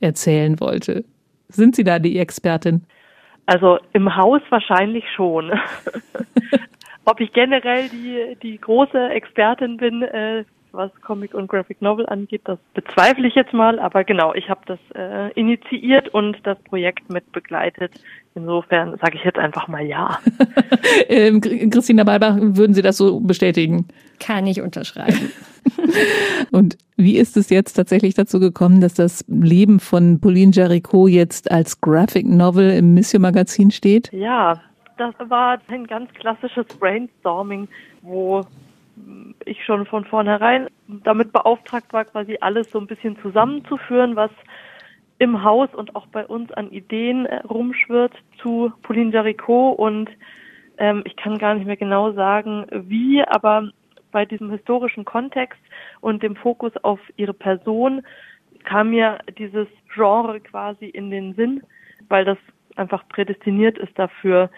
[0.01, 1.05] erzählen wollte.
[1.49, 2.87] Sind Sie da die Expertin?
[3.53, 5.53] Also im Haus wahrscheinlich schon.
[7.05, 12.43] Ob ich generell die, die große Expertin bin, äh, was Comic und Graphic Novel angeht.
[12.45, 17.11] Das bezweifle ich jetzt mal, aber genau, ich habe das äh, initiiert und das Projekt
[17.11, 17.93] mit begleitet.
[18.35, 20.19] Insofern sage ich jetzt einfach mal ja.
[21.09, 23.89] ähm, Christina Balbach, würden Sie das so bestätigen?
[24.19, 25.33] Kann ich unterschreiben.
[26.53, 31.51] und wie ist es jetzt tatsächlich dazu gekommen, dass das Leben von Pauline Jaricot jetzt
[31.51, 34.13] als Graphic Novel im Mission Magazin steht?
[34.13, 34.61] Ja,
[34.99, 37.69] das war ein ganz klassisches Brainstorming,
[38.03, 38.43] wo
[39.45, 44.31] ich schon von vornherein damit beauftragt war, quasi alles so ein bisschen zusammenzuführen, was
[45.19, 50.11] im Haus und auch bei uns an Ideen äh, rumschwirrt zu Pauline Jaricot und
[50.79, 53.71] ähm, ich kann gar nicht mehr genau sagen, wie, aber
[54.11, 55.61] bei diesem historischen Kontext
[56.01, 58.03] und dem Fokus auf ihre Person
[58.65, 61.63] kam mir dieses Genre quasi in den Sinn,
[62.09, 62.39] weil das
[62.77, 64.51] einfach prädestiniert ist dafür,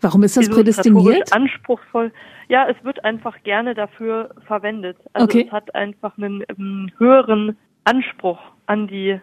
[0.00, 1.32] Warum ist das prädestiniert?
[1.32, 2.12] Anspruchsvoll.
[2.48, 4.96] Ja, es wird einfach gerne dafür verwendet.
[5.14, 5.44] Also okay.
[5.46, 9.20] es hat einfach einen, einen höheren Anspruch an die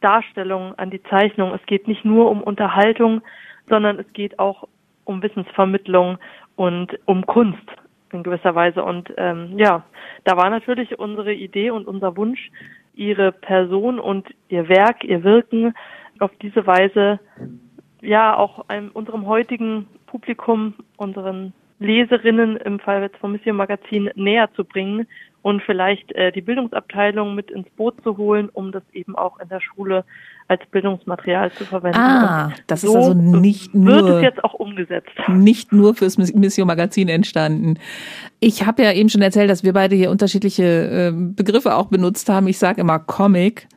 [0.00, 1.54] Darstellung, an die Zeichnung.
[1.54, 3.22] Es geht nicht nur um Unterhaltung,
[3.68, 4.68] sondern es geht auch
[5.04, 6.18] um Wissensvermittlung
[6.56, 7.64] und um Kunst
[8.12, 8.82] in gewisser Weise.
[8.82, 9.84] Und ähm, ja,
[10.24, 12.50] da war natürlich unsere Idee und unser Wunsch,
[12.94, 15.74] ihre Person und ihr Werk, ihr Wirken
[16.18, 17.20] auf diese Weise
[18.00, 24.48] ja auch einem, unserem heutigen Publikum, unseren Leserinnen im Fall jetzt vom Mission Magazin näher
[24.56, 25.06] zu bringen
[25.42, 29.48] und vielleicht äh, die Bildungsabteilung mit ins Boot zu holen, um das eben auch in
[29.48, 30.04] der Schule
[30.48, 31.98] als Bildungsmaterial zu verwenden.
[31.98, 35.10] Ah, das so ist also nicht nur wird es jetzt auch umgesetzt.
[35.28, 37.78] Nicht nur fürs Mission Magazin entstanden.
[38.40, 42.28] Ich habe ja eben schon erzählt, dass wir beide hier unterschiedliche äh, Begriffe auch benutzt
[42.28, 42.48] haben.
[42.48, 43.68] Ich sage immer Comic.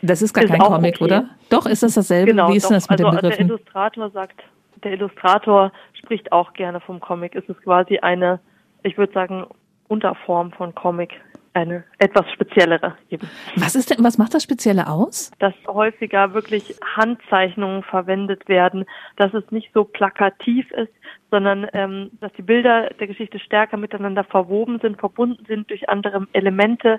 [0.00, 1.04] Das ist gar ist kein Comic, okay.
[1.04, 1.28] oder?
[1.50, 2.30] Doch, ist das dasselbe?
[2.30, 3.48] Genau, Wie ist doch, das mit also den Begriffen?
[3.48, 4.42] Der Illustrator sagt
[4.84, 7.34] der Illustrator spricht auch gerne vom Comic.
[7.34, 8.40] Es ist quasi eine,
[8.82, 9.46] ich würde sagen,
[9.88, 11.12] Unterform von Comic.
[11.54, 13.28] Eine etwas speziellere eben.
[13.56, 15.30] Was ist denn, was macht das Spezielle aus?
[15.38, 20.92] Dass häufiger wirklich Handzeichnungen verwendet werden, dass es nicht so plakativ ist,
[21.30, 26.26] sondern ähm, dass die Bilder der Geschichte stärker miteinander verwoben sind, verbunden sind durch andere
[26.32, 26.98] Elemente,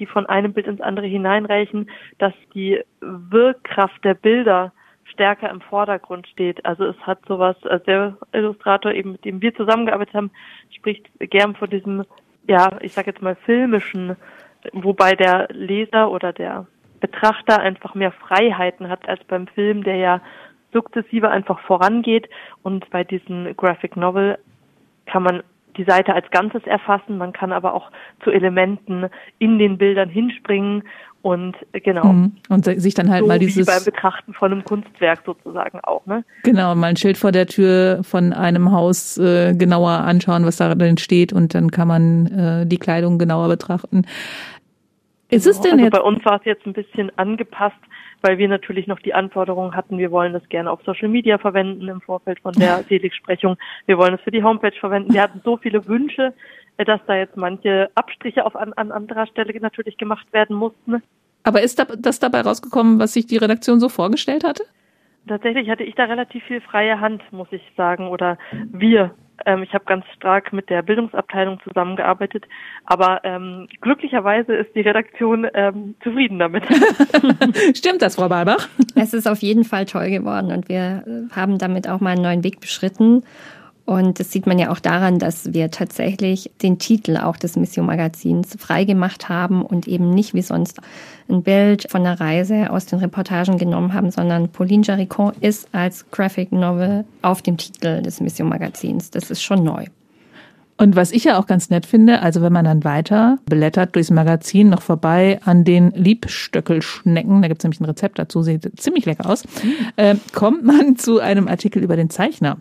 [0.00, 4.72] die von einem Bild ins andere hineinreichen, dass die Wirkkraft der Bilder
[5.12, 6.64] stärker im Vordergrund steht.
[6.64, 10.30] Also es hat sowas, also der Illustrator eben, mit dem wir zusammengearbeitet haben,
[10.70, 12.04] spricht gern von diesem,
[12.46, 14.16] ja, ich sage jetzt mal filmischen,
[14.72, 16.66] wobei der Leser oder der
[17.00, 20.20] Betrachter einfach mehr Freiheiten hat als beim Film, der ja
[20.72, 22.28] sukzessive einfach vorangeht
[22.62, 24.38] und bei diesem Graphic Novel
[25.06, 25.42] kann man
[25.76, 27.90] die Seite als Ganzes erfassen, man kann aber auch
[28.22, 29.06] zu Elementen
[29.38, 30.82] in den Bildern hinspringen
[31.22, 32.12] und genau.
[32.12, 32.32] Mhm.
[32.48, 33.66] Und sich dann halt so mal dieses.
[33.66, 36.24] Wie beim Betrachten von einem Kunstwerk sozusagen auch, ne?
[36.42, 40.74] Genau, mal ein Schild vor der Tür von einem Haus äh, genauer anschauen, was da
[40.74, 44.04] drin steht und dann kann man äh, die Kleidung genauer betrachten.
[45.30, 45.56] Ist genau.
[45.56, 45.92] es denn also jetzt?
[45.92, 47.76] Bei uns war es jetzt ein bisschen angepasst,
[48.22, 51.88] weil wir natürlich noch die Anforderungen hatten, wir wollen das gerne auf Social Media verwenden
[51.88, 53.56] im Vorfeld von der Seligsprechung.
[53.86, 55.12] Wir wollen es für die Homepage verwenden.
[55.12, 56.32] Wir hatten so viele Wünsche,
[56.78, 61.02] äh, dass da jetzt manche Abstriche auf an, an anderer Stelle natürlich gemacht werden mussten.
[61.44, 64.64] Aber ist das dabei rausgekommen, was sich die Redaktion so vorgestellt hatte?
[65.26, 68.38] Tatsächlich hatte ich da relativ viel freie Hand, muss ich sagen, oder
[68.72, 69.14] wir.
[69.46, 72.44] Ähm, ich habe ganz stark mit der Bildungsabteilung zusammengearbeitet,
[72.84, 76.64] aber ähm, glücklicherweise ist die Redaktion ähm, zufrieden damit.
[77.76, 78.68] Stimmt das, Frau Balbach?
[78.94, 82.44] Es ist auf jeden Fall toll geworden und wir haben damit auch mal einen neuen
[82.44, 83.24] Weg beschritten.
[83.84, 87.86] Und das sieht man ja auch daran, dass wir tatsächlich den Titel auch des Mission
[87.86, 90.78] Magazins freigemacht haben und eben nicht wie sonst
[91.28, 96.08] ein Bild von der Reise aus den Reportagen genommen haben, sondern Pauline Jaricon ist als
[96.10, 99.10] Graphic Novel auf dem Titel des Mission Magazins.
[99.10, 99.86] Das ist schon neu.
[100.78, 104.10] Und was ich ja auch ganz nett finde, also wenn man dann weiter blättert durchs
[104.10, 109.06] Magazin noch vorbei an den Liebstöckelschnecken, da gibt es nämlich ein Rezept dazu, sieht ziemlich
[109.06, 109.72] lecker aus, mhm.
[109.96, 112.56] äh, kommt man zu einem Artikel über den Zeichner.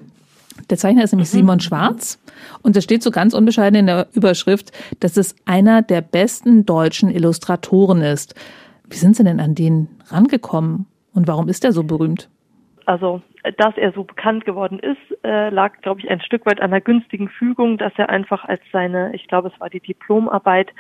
[0.70, 1.38] Der Zeichner ist nämlich mhm.
[1.38, 2.20] Simon Schwarz
[2.62, 7.10] und es steht so ganz unbescheiden in der Überschrift, dass es einer der besten deutschen
[7.10, 8.36] Illustratoren ist.
[8.90, 12.30] Wie sind Sie denn an den rangekommen und warum ist er so berühmt?
[12.86, 13.22] Also,
[13.58, 16.82] dass er so bekannt geworden ist, äh, lag, glaube ich, ein Stück weit an der
[16.82, 20.72] günstigen Fügung, dass er einfach als seine, ich glaube, es war die Diplomarbeit,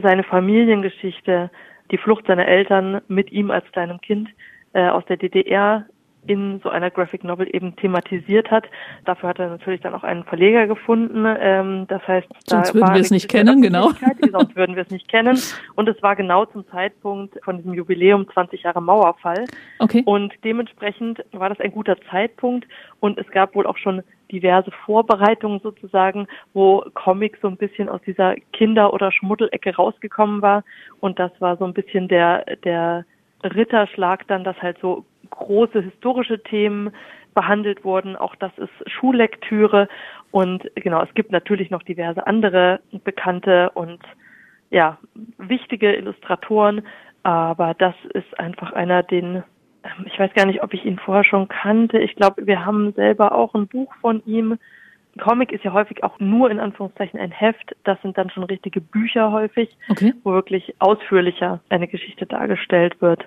[0.00, 1.50] seine Familiengeschichte,
[1.90, 4.28] die Flucht seiner Eltern mit ihm als kleinem Kind
[4.72, 5.86] äh, aus der DDR
[6.26, 8.64] in so einer Graphic Novel eben thematisiert hat.
[9.04, 11.24] Dafür hat er natürlich dann auch einen Verleger gefunden.
[11.40, 13.90] Ähm, das heißt, sonst da würden wir es nicht kennen, genau.
[14.30, 15.38] Sonst würden wir es nicht kennen.
[15.76, 19.46] Und es war genau zum Zeitpunkt von diesem Jubiläum 20 Jahre Mauerfall.
[19.78, 20.02] Okay.
[20.04, 22.66] Und dementsprechend war das ein guter Zeitpunkt.
[23.00, 28.00] Und es gab wohl auch schon diverse Vorbereitungen sozusagen, wo Comic so ein bisschen aus
[28.06, 30.64] dieser Kinder- oder Schmuddelecke rausgekommen war.
[31.00, 33.04] Und das war so ein bisschen der, der
[33.42, 36.90] Ritterschlag dann, dass halt so große historische Themen
[37.34, 38.16] behandelt wurden.
[38.16, 39.88] Auch das ist Schullektüre.
[40.30, 44.00] Und genau, es gibt natürlich noch diverse andere bekannte und
[44.70, 44.98] ja,
[45.38, 46.82] wichtige Illustratoren.
[47.22, 49.42] Aber das ist einfach einer, den,
[49.84, 51.98] ähm, ich weiß gar nicht, ob ich ihn vorher schon kannte.
[51.98, 54.58] Ich glaube, wir haben selber auch ein Buch von ihm
[55.18, 57.74] Comic ist ja häufig auch nur in Anführungszeichen ein Heft.
[57.84, 60.14] Das sind dann schon richtige Bücher häufig, okay.
[60.22, 63.24] wo wirklich ausführlicher eine Geschichte dargestellt wird.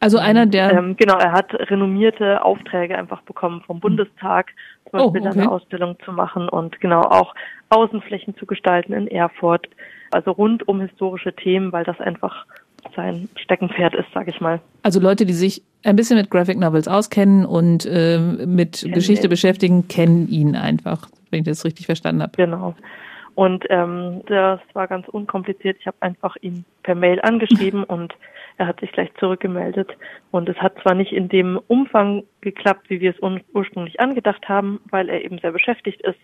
[0.00, 0.72] Also einer der.
[0.72, 4.52] Ähm, genau, er hat renommierte Aufträge einfach bekommen vom Bundestag,
[4.84, 5.38] zum Beispiel oh, okay.
[5.38, 7.34] eine Ausstellung zu machen und genau auch
[7.70, 9.68] Außenflächen zu gestalten in Erfurt.
[10.10, 12.46] Also rund um historische Themen, weil das einfach
[12.94, 14.60] sein Steckenpferd ist, sage ich mal.
[14.82, 19.26] Also Leute, die sich ein bisschen mit Graphic Novels auskennen und äh, mit kennen Geschichte
[19.26, 19.30] ihn.
[19.30, 22.32] beschäftigen, kennen ihn einfach, wenn ich das richtig verstanden habe.
[22.36, 22.74] Genau.
[23.34, 25.76] Und ähm, das war ganz unkompliziert.
[25.80, 28.14] Ich habe einfach ihn per Mail angeschrieben und
[28.56, 29.96] er hat sich gleich zurückgemeldet.
[30.30, 34.80] Und es hat zwar nicht in dem Umfang geklappt, wie wir es ursprünglich angedacht haben,
[34.90, 36.18] weil er eben sehr beschäftigt ist,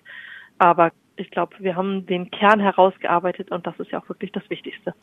[0.59, 4.48] aber ich glaube, wir haben den Kern herausgearbeitet und das ist ja auch wirklich das
[4.48, 4.94] Wichtigste.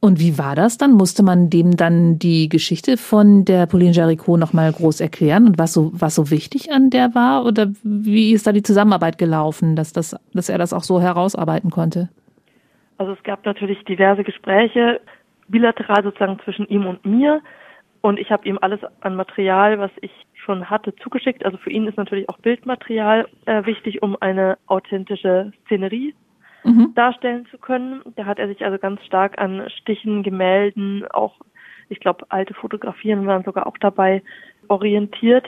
[0.00, 0.92] Und wie war das dann?
[0.92, 5.72] Musste man dem dann die Geschichte von der Pauline Jaricot nochmal groß erklären und was
[5.72, 7.44] so, was so wichtig an der war?
[7.44, 11.70] Oder wie ist da die Zusammenarbeit gelaufen, dass, das, dass er das auch so herausarbeiten
[11.70, 12.08] konnte?
[12.98, 15.00] Also es gab natürlich diverse Gespräche,
[15.48, 17.42] bilateral sozusagen zwischen ihm und mir.
[18.00, 20.12] Und ich habe ihm alles an Material, was ich
[20.46, 21.44] schon hatte, zugeschickt.
[21.44, 26.14] Also für ihn ist natürlich auch Bildmaterial äh, wichtig, um eine authentische Szenerie
[26.64, 26.94] mhm.
[26.94, 28.00] darstellen zu können.
[28.14, 31.34] Da hat er sich also ganz stark an Stichen, Gemälden, auch
[31.88, 34.22] ich glaube alte Fotografien waren sogar auch dabei
[34.68, 35.46] orientiert.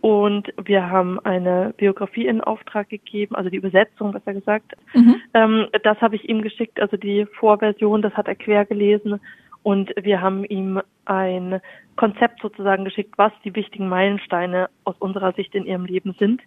[0.00, 4.72] Und wir haben eine Biografie in Auftrag gegeben, also die Übersetzung, besser gesagt.
[4.94, 5.16] Mhm.
[5.34, 9.20] Ähm, das habe ich ihm geschickt, also die Vorversion, das hat er quer gelesen.
[9.62, 11.60] Und wir haben ihm ein
[11.96, 16.40] Konzept sozusagen geschickt, was die wichtigen Meilensteine aus unserer Sicht in ihrem Leben sind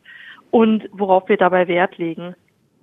[0.51, 2.35] und worauf wir dabei Wert legen.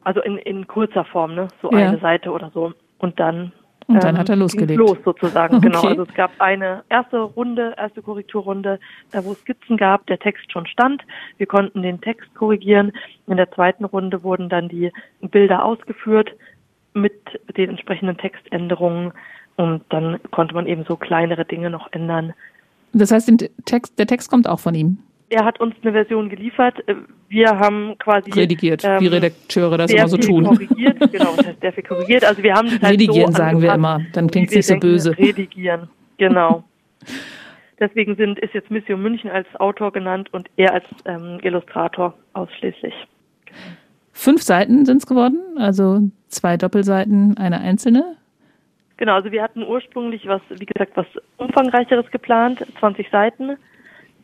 [0.03, 1.49] Also in, in kurzer Form, ne?
[1.61, 1.89] So ja.
[1.89, 2.73] eine Seite oder so.
[2.99, 3.53] Und dann
[3.91, 4.79] und dann ähm, hat er losgelegt.
[4.79, 5.67] Los sozusagen, okay.
[5.67, 5.83] genau.
[5.83, 8.79] Also es gab eine erste Runde, erste Korrekturrunde,
[9.11, 11.03] da wo es Skizzen gab, der Text schon stand.
[11.39, 12.93] Wir konnten den Text korrigieren.
[13.27, 16.31] In der zweiten Runde wurden dann die Bilder ausgeführt
[16.95, 17.15] mit
[17.57, 19.13] den entsprechenden Textänderungen
[19.61, 22.33] und dann konnte man eben so kleinere Dinge noch ändern.
[22.93, 23.33] Das heißt,
[23.67, 24.99] Text, der Text kommt auch von ihm?
[25.31, 26.77] er hat uns eine Version geliefert.
[26.89, 26.97] Äh,
[27.29, 30.45] wir haben quasi redigiert, ähm, wie Redakteure das immer so tun.
[30.45, 32.25] Korrigiert, genau, das heißt sehr viel korrigiert.
[32.25, 34.77] Also wir haben das halt Redigieren so sagen wir immer, dann klingt es nicht so
[34.77, 35.17] böse.
[35.17, 35.89] Redigieren,
[36.19, 36.65] genau.
[37.79, 42.93] Deswegen sind, ist jetzt Mission München als Autor genannt und er als ähm, Illustrator ausschließlich.
[44.13, 48.17] Fünf Seiten sind es geworden, also zwei Doppelseiten, eine einzelne.
[49.01, 51.07] Genau, also wir hatten ursprünglich was, wie gesagt, was
[51.39, 53.57] umfangreicheres geplant, 20 Seiten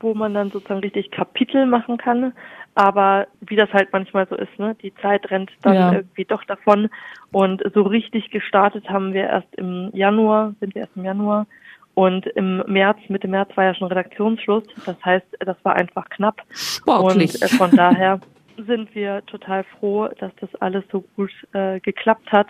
[0.01, 2.33] wo man dann sozusagen richtig Kapitel machen kann.
[2.74, 4.77] Aber wie das halt manchmal so ist, ne?
[4.83, 5.93] Die Zeit rennt dann ja.
[5.93, 6.91] irgendwie doch davon.
[7.33, 11.47] Und so richtig gestartet haben wir erst im Januar, sind wir erst im Januar.
[11.95, 14.64] Und im März, Mitte März war ja schon Redaktionsschluss.
[14.85, 16.43] Das heißt, das war einfach knapp.
[16.51, 17.35] Sportlich.
[17.35, 18.20] Und äh, von daher
[18.67, 22.49] sind wir total froh, dass das alles so gut äh, geklappt hat.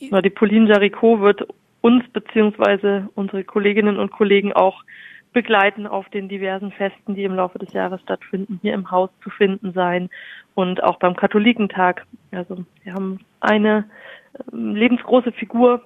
[0.00, 1.46] Die Pauline Jaricot wird
[1.80, 4.82] uns beziehungsweise unsere Kolleginnen und Kollegen auch
[5.34, 9.28] begleiten auf den diversen Festen, die im Laufe des Jahres stattfinden, hier im Haus zu
[9.28, 10.08] finden sein
[10.54, 12.06] und auch beim Katholikentag.
[12.30, 13.84] Also wir haben eine
[14.52, 15.82] ähm, lebensgroße Figur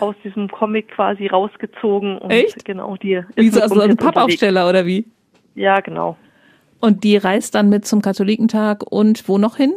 [0.00, 2.64] aus diesem Comic quasi rausgezogen und Echt?
[2.64, 5.06] genau die ist wie so also ein Pappaufsteller oder wie?
[5.54, 6.16] Ja, genau.
[6.80, 9.72] Und die reist dann mit zum Katholikentag und wo noch hin?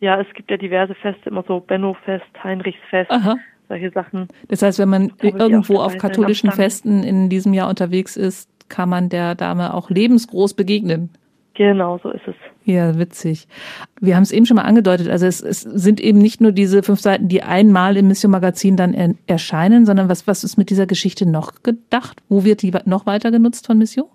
[0.00, 3.10] Ja, es gibt ja diverse Feste, immer so Benno-Fest, Heinrichsfest.
[3.10, 3.36] Aha
[3.68, 4.28] solche Sachen.
[4.48, 9.08] Das heißt, wenn man irgendwo auf katholischen Festen in diesem Jahr unterwegs ist, kann man
[9.08, 11.10] der Dame auch lebensgroß begegnen.
[11.54, 12.34] Genau, so ist es.
[12.64, 13.46] Ja, witzig.
[14.00, 15.08] Wir haben es eben schon mal angedeutet.
[15.08, 18.76] Also es, es sind eben nicht nur diese fünf Seiten, die einmal im Mission Magazin
[18.76, 22.22] dann er, erscheinen, sondern was, was ist mit dieser Geschichte noch gedacht?
[22.28, 24.08] Wo wird die noch weiter genutzt von Mission?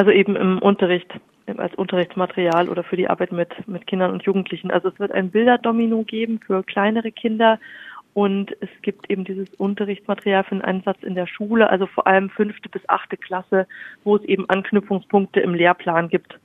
[0.00, 1.12] Also eben im Unterricht,
[1.58, 4.70] als Unterrichtsmaterial oder für die Arbeit mit, mit Kindern und Jugendlichen.
[4.70, 7.58] Also es wird ein Bilderdomino geben für kleinere Kinder
[8.14, 12.30] und es gibt eben dieses Unterrichtsmaterial für den Einsatz in der Schule, also vor allem
[12.30, 13.66] fünfte bis achte Klasse,
[14.02, 16.40] wo es eben Anknüpfungspunkte im Lehrplan gibt.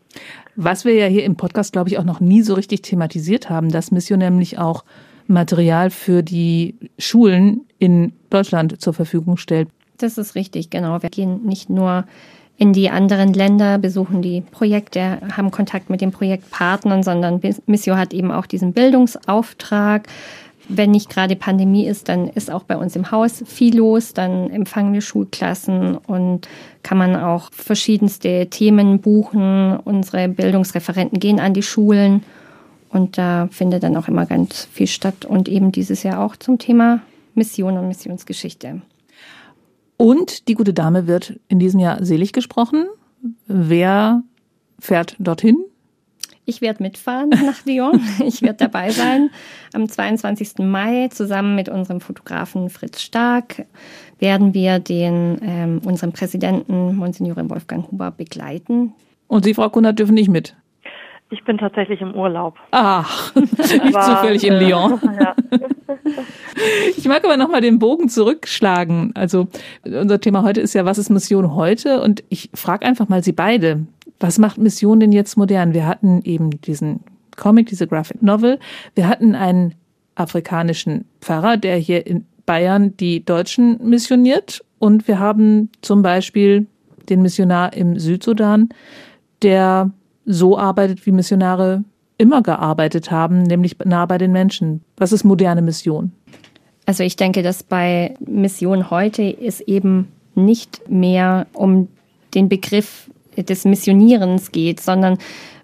[0.58, 3.72] Was wir ja hier im Podcast, glaube ich, auch noch nie so richtig thematisiert haben,
[3.72, 4.84] dass Mission nämlich auch
[5.28, 9.70] Material für die Schulen in Deutschland zur Verfügung stellt.
[9.98, 11.02] Das ist richtig, genau.
[11.02, 12.04] Wir gehen nicht nur
[12.58, 18.14] in die anderen Länder, besuchen die Projekte, haben Kontakt mit den Projektpartnern, sondern Missio hat
[18.14, 20.08] eben auch diesen Bildungsauftrag,
[20.68, 24.14] wenn nicht gerade Pandemie ist, dann ist auch bei uns im Haus viel los.
[24.14, 26.48] Dann empfangen wir Schulklassen und
[26.84, 29.78] kann man auch verschiedenste Themen buchen.
[29.78, 32.24] Unsere Bildungsreferenten gehen an die Schulen
[32.90, 36.58] und da findet dann auch immer ganz viel statt und eben dieses Jahr auch zum
[36.58, 37.02] Thema
[37.36, 38.82] Mission und Missionsgeschichte.
[39.98, 42.86] Und die gute Dame wird in diesem Jahr selig gesprochen.
[43.48, 44.24] Wer
[44.80, 45.58] fährt dorthin?
[46.46, 48.00] Ich werde mitfahren nach Lyon.
[48.24, 49.32] Ich werde dabei sein.
[49.74, 50.60] Am 22.
[50.60, 53.66] Mai zusammen mit unserem Fotografen Fritz Stark
[54.20, 58.94] werden wir den ähm, unseren Präsidenten Monsignore Wolfgang Huber begleiten.
[59.28, 60.56] Und Sie, Frau Kunert, dürfen nicht mit?
[61.36, 62.56] Ich bin tatsächlich im Urlaub.
[62.72, 65.00] Ach, nicht zufällig in Lyon.
[65.22, 65.36] Ja.
[66.98, 69.12] Ich mag aber nochmal den Bogen zurückschlagen.
[69.16, 69.48] Also
[69.84, 72.02] unser Thema heute ist ja, was ist Mission heute?
[72.02, 73.86] Und ich frage einfach mal Sie beide
[74.20, 75.74] was macht Mission denn jetzt modern?
[75.74, 77.02] Wir hatten eben diesen
[77.36, 78.60] Comic, diese Graphic Novel.
[78.96, 79.76] Wir hatten einen
[80.16, 84.64] afrikanischen Pfarrer, der hier in Bayern die Deutschen missioniert.
[84.80, 86.68] Und wir haben zum Beispiel
[87.10, 88.70] den Missionar im Südsudan,
[89.42, 89.92] der
[90.26, 91.84] so arbeitet, wie Missionare
[92.18, 94.82] immer gearbeitet haben, nämlich nah bei den Menschen.
[94.98, 96.12] Was ist moderne Mission?
[96.86, 101.88] Also ich denke, dass bei Mission heute es eben nicht mehr um
[102.34, 105.18] den Begriff des Missionierens geht, sondern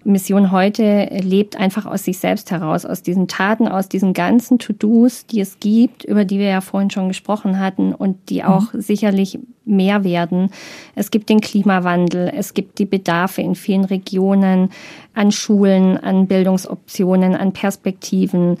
[0.04, 5.26] Mission heute lebt einfach aus sich selbst heraus, aus diesen Taten, aus diesen ganzen To-Dos,
[5.26, 8.48] die es gibt, über die wir ja vorhin schon gesprochen hatten und die mhm.
[8.48, 8.80] auch mhm.
[8.80, 10.50] sicherlich mehr werden.
[10.94, 14.70] Es gibt den Klimawandel, es gibt die Bedarfe in vielen Regionen
[15.14, 18.58] an Schulen, an Bildungsoptionen, an Perspektiven.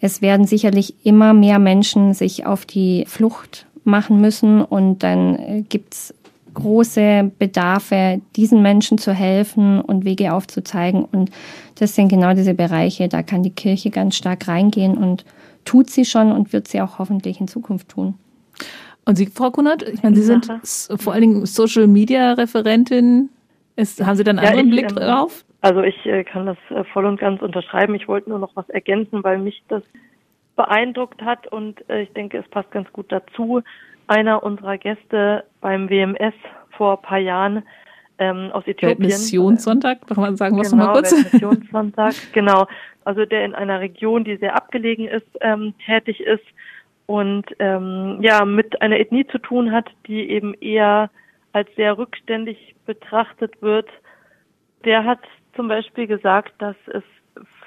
[0.00, 5.64] Es werden sicherlich immer mehr Menschen sich auf die Flucht machen müssen und dann äh,
[5.68, 6.14] gibt's
[6.54, 11.04] große Bedarfe, diesen Menschen zu helfen und Wege aufzuzeigen.
[11.04, 11.30] Und
[11.78, 15.24] das sind genau diese Bereiche, da kann die Kirche ganz stark reingehen und
[15.64, 18.14] tut sie schon und wird sie auch hoffentlich in Zukunft tun.
[19.04, 20.48] Und Sie, Frau Kunert, ich meine, Sie sind
[20.96, 23.30] vor allen Dingen Social Media Referentin.
[23.74, 25.44] Ist, haben Sie dann einen ja, anderen ich, Blick ähm, drauf?
[25.60, 27.94] Also ich äh, kann das äh, voll und ganz unterschreiben.
[27.94, 29.82] Ich wollte nur noch was ergänzen, weil mich das
[30.54, 33.62] beeindruckt hat und äh, ich denke, es passt ganz gut dazu
[34.12, 36.34] einer unserer Gäste beim WMS
[36.76, 37.62] vor ein paar Jahren
[38.18, 38.98] ähm, aus Äthiopien.
[38.98, 41.12] Missionssonntag, kann man sagen, was genau, mal kurz?
[41.12, 42.66] Missionssonntag, genau.
[43.04, 46.44] Also der in einer Region, die sehr abgelegen ist, ähm, tätig ist
[47.06, 51.10] und ähm, ja mit einer Ethnie zu tun hat, die eben eher
[51.52, 53.88] als sehr rückständig betrachtet wird
[54.84, 55.20] Der hat
[55.54, 57.02] zum Beispiel gesagt, dass es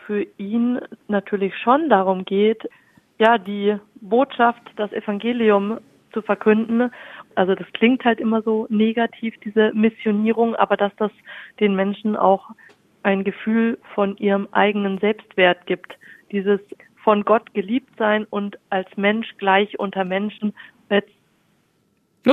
[0.05, 2.67] für ihn natürlich schon darum geht,
[3.17, 5.79] ja, die Botschaft, das Evangelium
[6.15, 6.89] zu verkünden.
[7.35, 11.11] Also das klingt halt immer so negativ, diese Missionierung, aber dass das
[11.59, 12.49] den Menschen auch
[13.03, 15.93] ein Gefühl von ihrem eigenen Selbstwert gibt.
[16.31, 16.61] Dieses
[17.03, 20.53] von Gott geliebt sein und als Mensch gleich unter Menschen,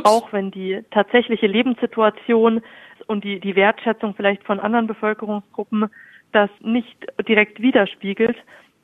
[0.05, 2.62] auch wenn die tatsächliche Lebenssituation
[3.07, 5.91] und die, die Wertschätzung vielleicht von anderen Bevölkerungsgruppen
[6.33, 6.97] das nicht
[7.28, 8.37] direkt widerspiegelt.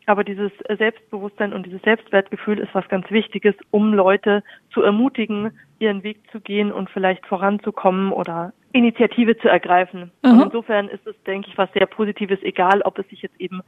[0.08, 4.42] Aber dieses Selbstbewusstsein und dieses Selbstwertgefühl ist was ganz Wichtiges, um Leute
[4.72, 5.50] zu ermutigen,
[5.80, 10.10] ihren Weg zu gehen und vielleicht voranzukommen oder Initiative zu ergreifen.
[10.24, 10.30] Mhm.
[10.30, 13.60] Und insofern ist es, denke ich, was sehr Positives, egal ob es sich jetzt eben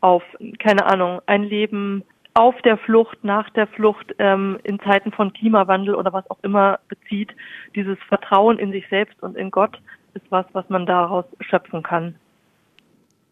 [0.00, 0.22] auf,
[0.60, 5.96] keine Ahnung, ein Leben auf der Flucht, nach der Flucht, ähm, in Zeiten von Klimawandel
[5.96, 7.34] oder was auch immer bezieht.
[7.74, 9.80] Dieses Vertrauen in sich selbst und in Gott
[10.14, 12.14] ist was, was man daraus schöpfen kann.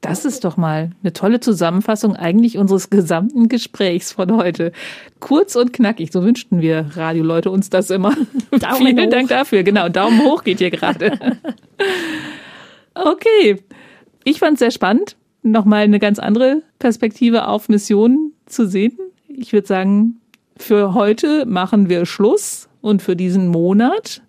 [0.09, 4.71] Das ist doch mal eine tolle Zusammenfassung eigentlich unseres gesamten Gesprächs von heute.
[5.19, 8.13] Kurz und knackig, so wünschten wir Radioleute uns das immer.
[8.77, 9.11] Vielen hoch.
[9.11, 9.65] Dank dafür.
[9.65, 11.11] Genau, Daumen hoch geht hier gerade.
[12.95, 13.57] okay,
[14.23, 18.97] ich fand es sehr spannend, nochmal eine ganz andere Perspektive auf Missionen zu sehen.
[19.27, 20.21] Ich würde sagen,
[20.57, 24.23] für heute machen wir Schluss und für diesen Monat.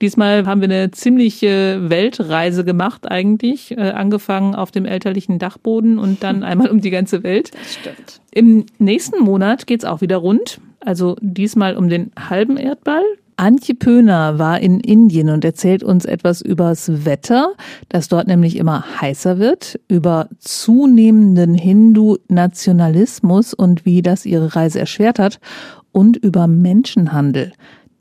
[0.00, 6.22] Diesmal haben wir eine ziemliche Weltreise gemacht eigentlich, äh, angefangen auf dem elterlichen Dachboden und
[6.22, 7.50] dann einmal um die ganze Welt.
[7.52, 8.20] Das stimmt.
[8.32, 13.02] Im nächsten Monat geht's auch wieder rund, also diesmal um den halben Erdball.
[13.36, 17.54] Antje Pöhner war in Indien und erzählt uns etwas übers Wetter,
[17.88, 25.18] das dort nämlich immer heißer wird, über zunehmenden Hindu-Nationalismus und wie das ihre Reise erschwert
[25.18, 25.40] hat
[25.90, 27.52] und über Menschenhandel.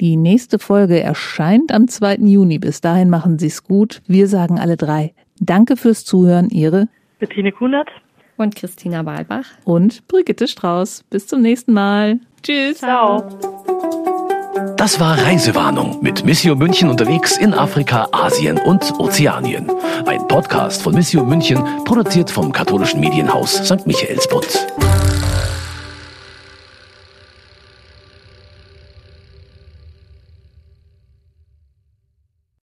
[0.02, 2.16] Die nächste Folge erscheint am 2.
[2.22, 2.58] Juni.
[2.58, 4.02] Bis dahin machen Sie es gut.
[4.08, 6.50] Wir sagen alle drei Danke fürs Zuhören.
[6.50, 6.88] Ihre
[7.20, 7.90] Bettine Kunert
[8.38, 11.04] und Christina Wahlbach und Brigitte Strauß.
[11.10, 12.20] Bis zum nächsten Mal.
[12.44, 12.78] Tschüss.
[12.78, 13.24] Ciao.
[14.78, 19.70] Das war Reisewarnung mit Missio München unterwegs in Afrika, Asien und Ozeanien.
[20.06, 23.86] Ein Podcast von Missio München, produziert vom katholischen Medienhaus St.
[23.86, 24.68] Michaelsbund.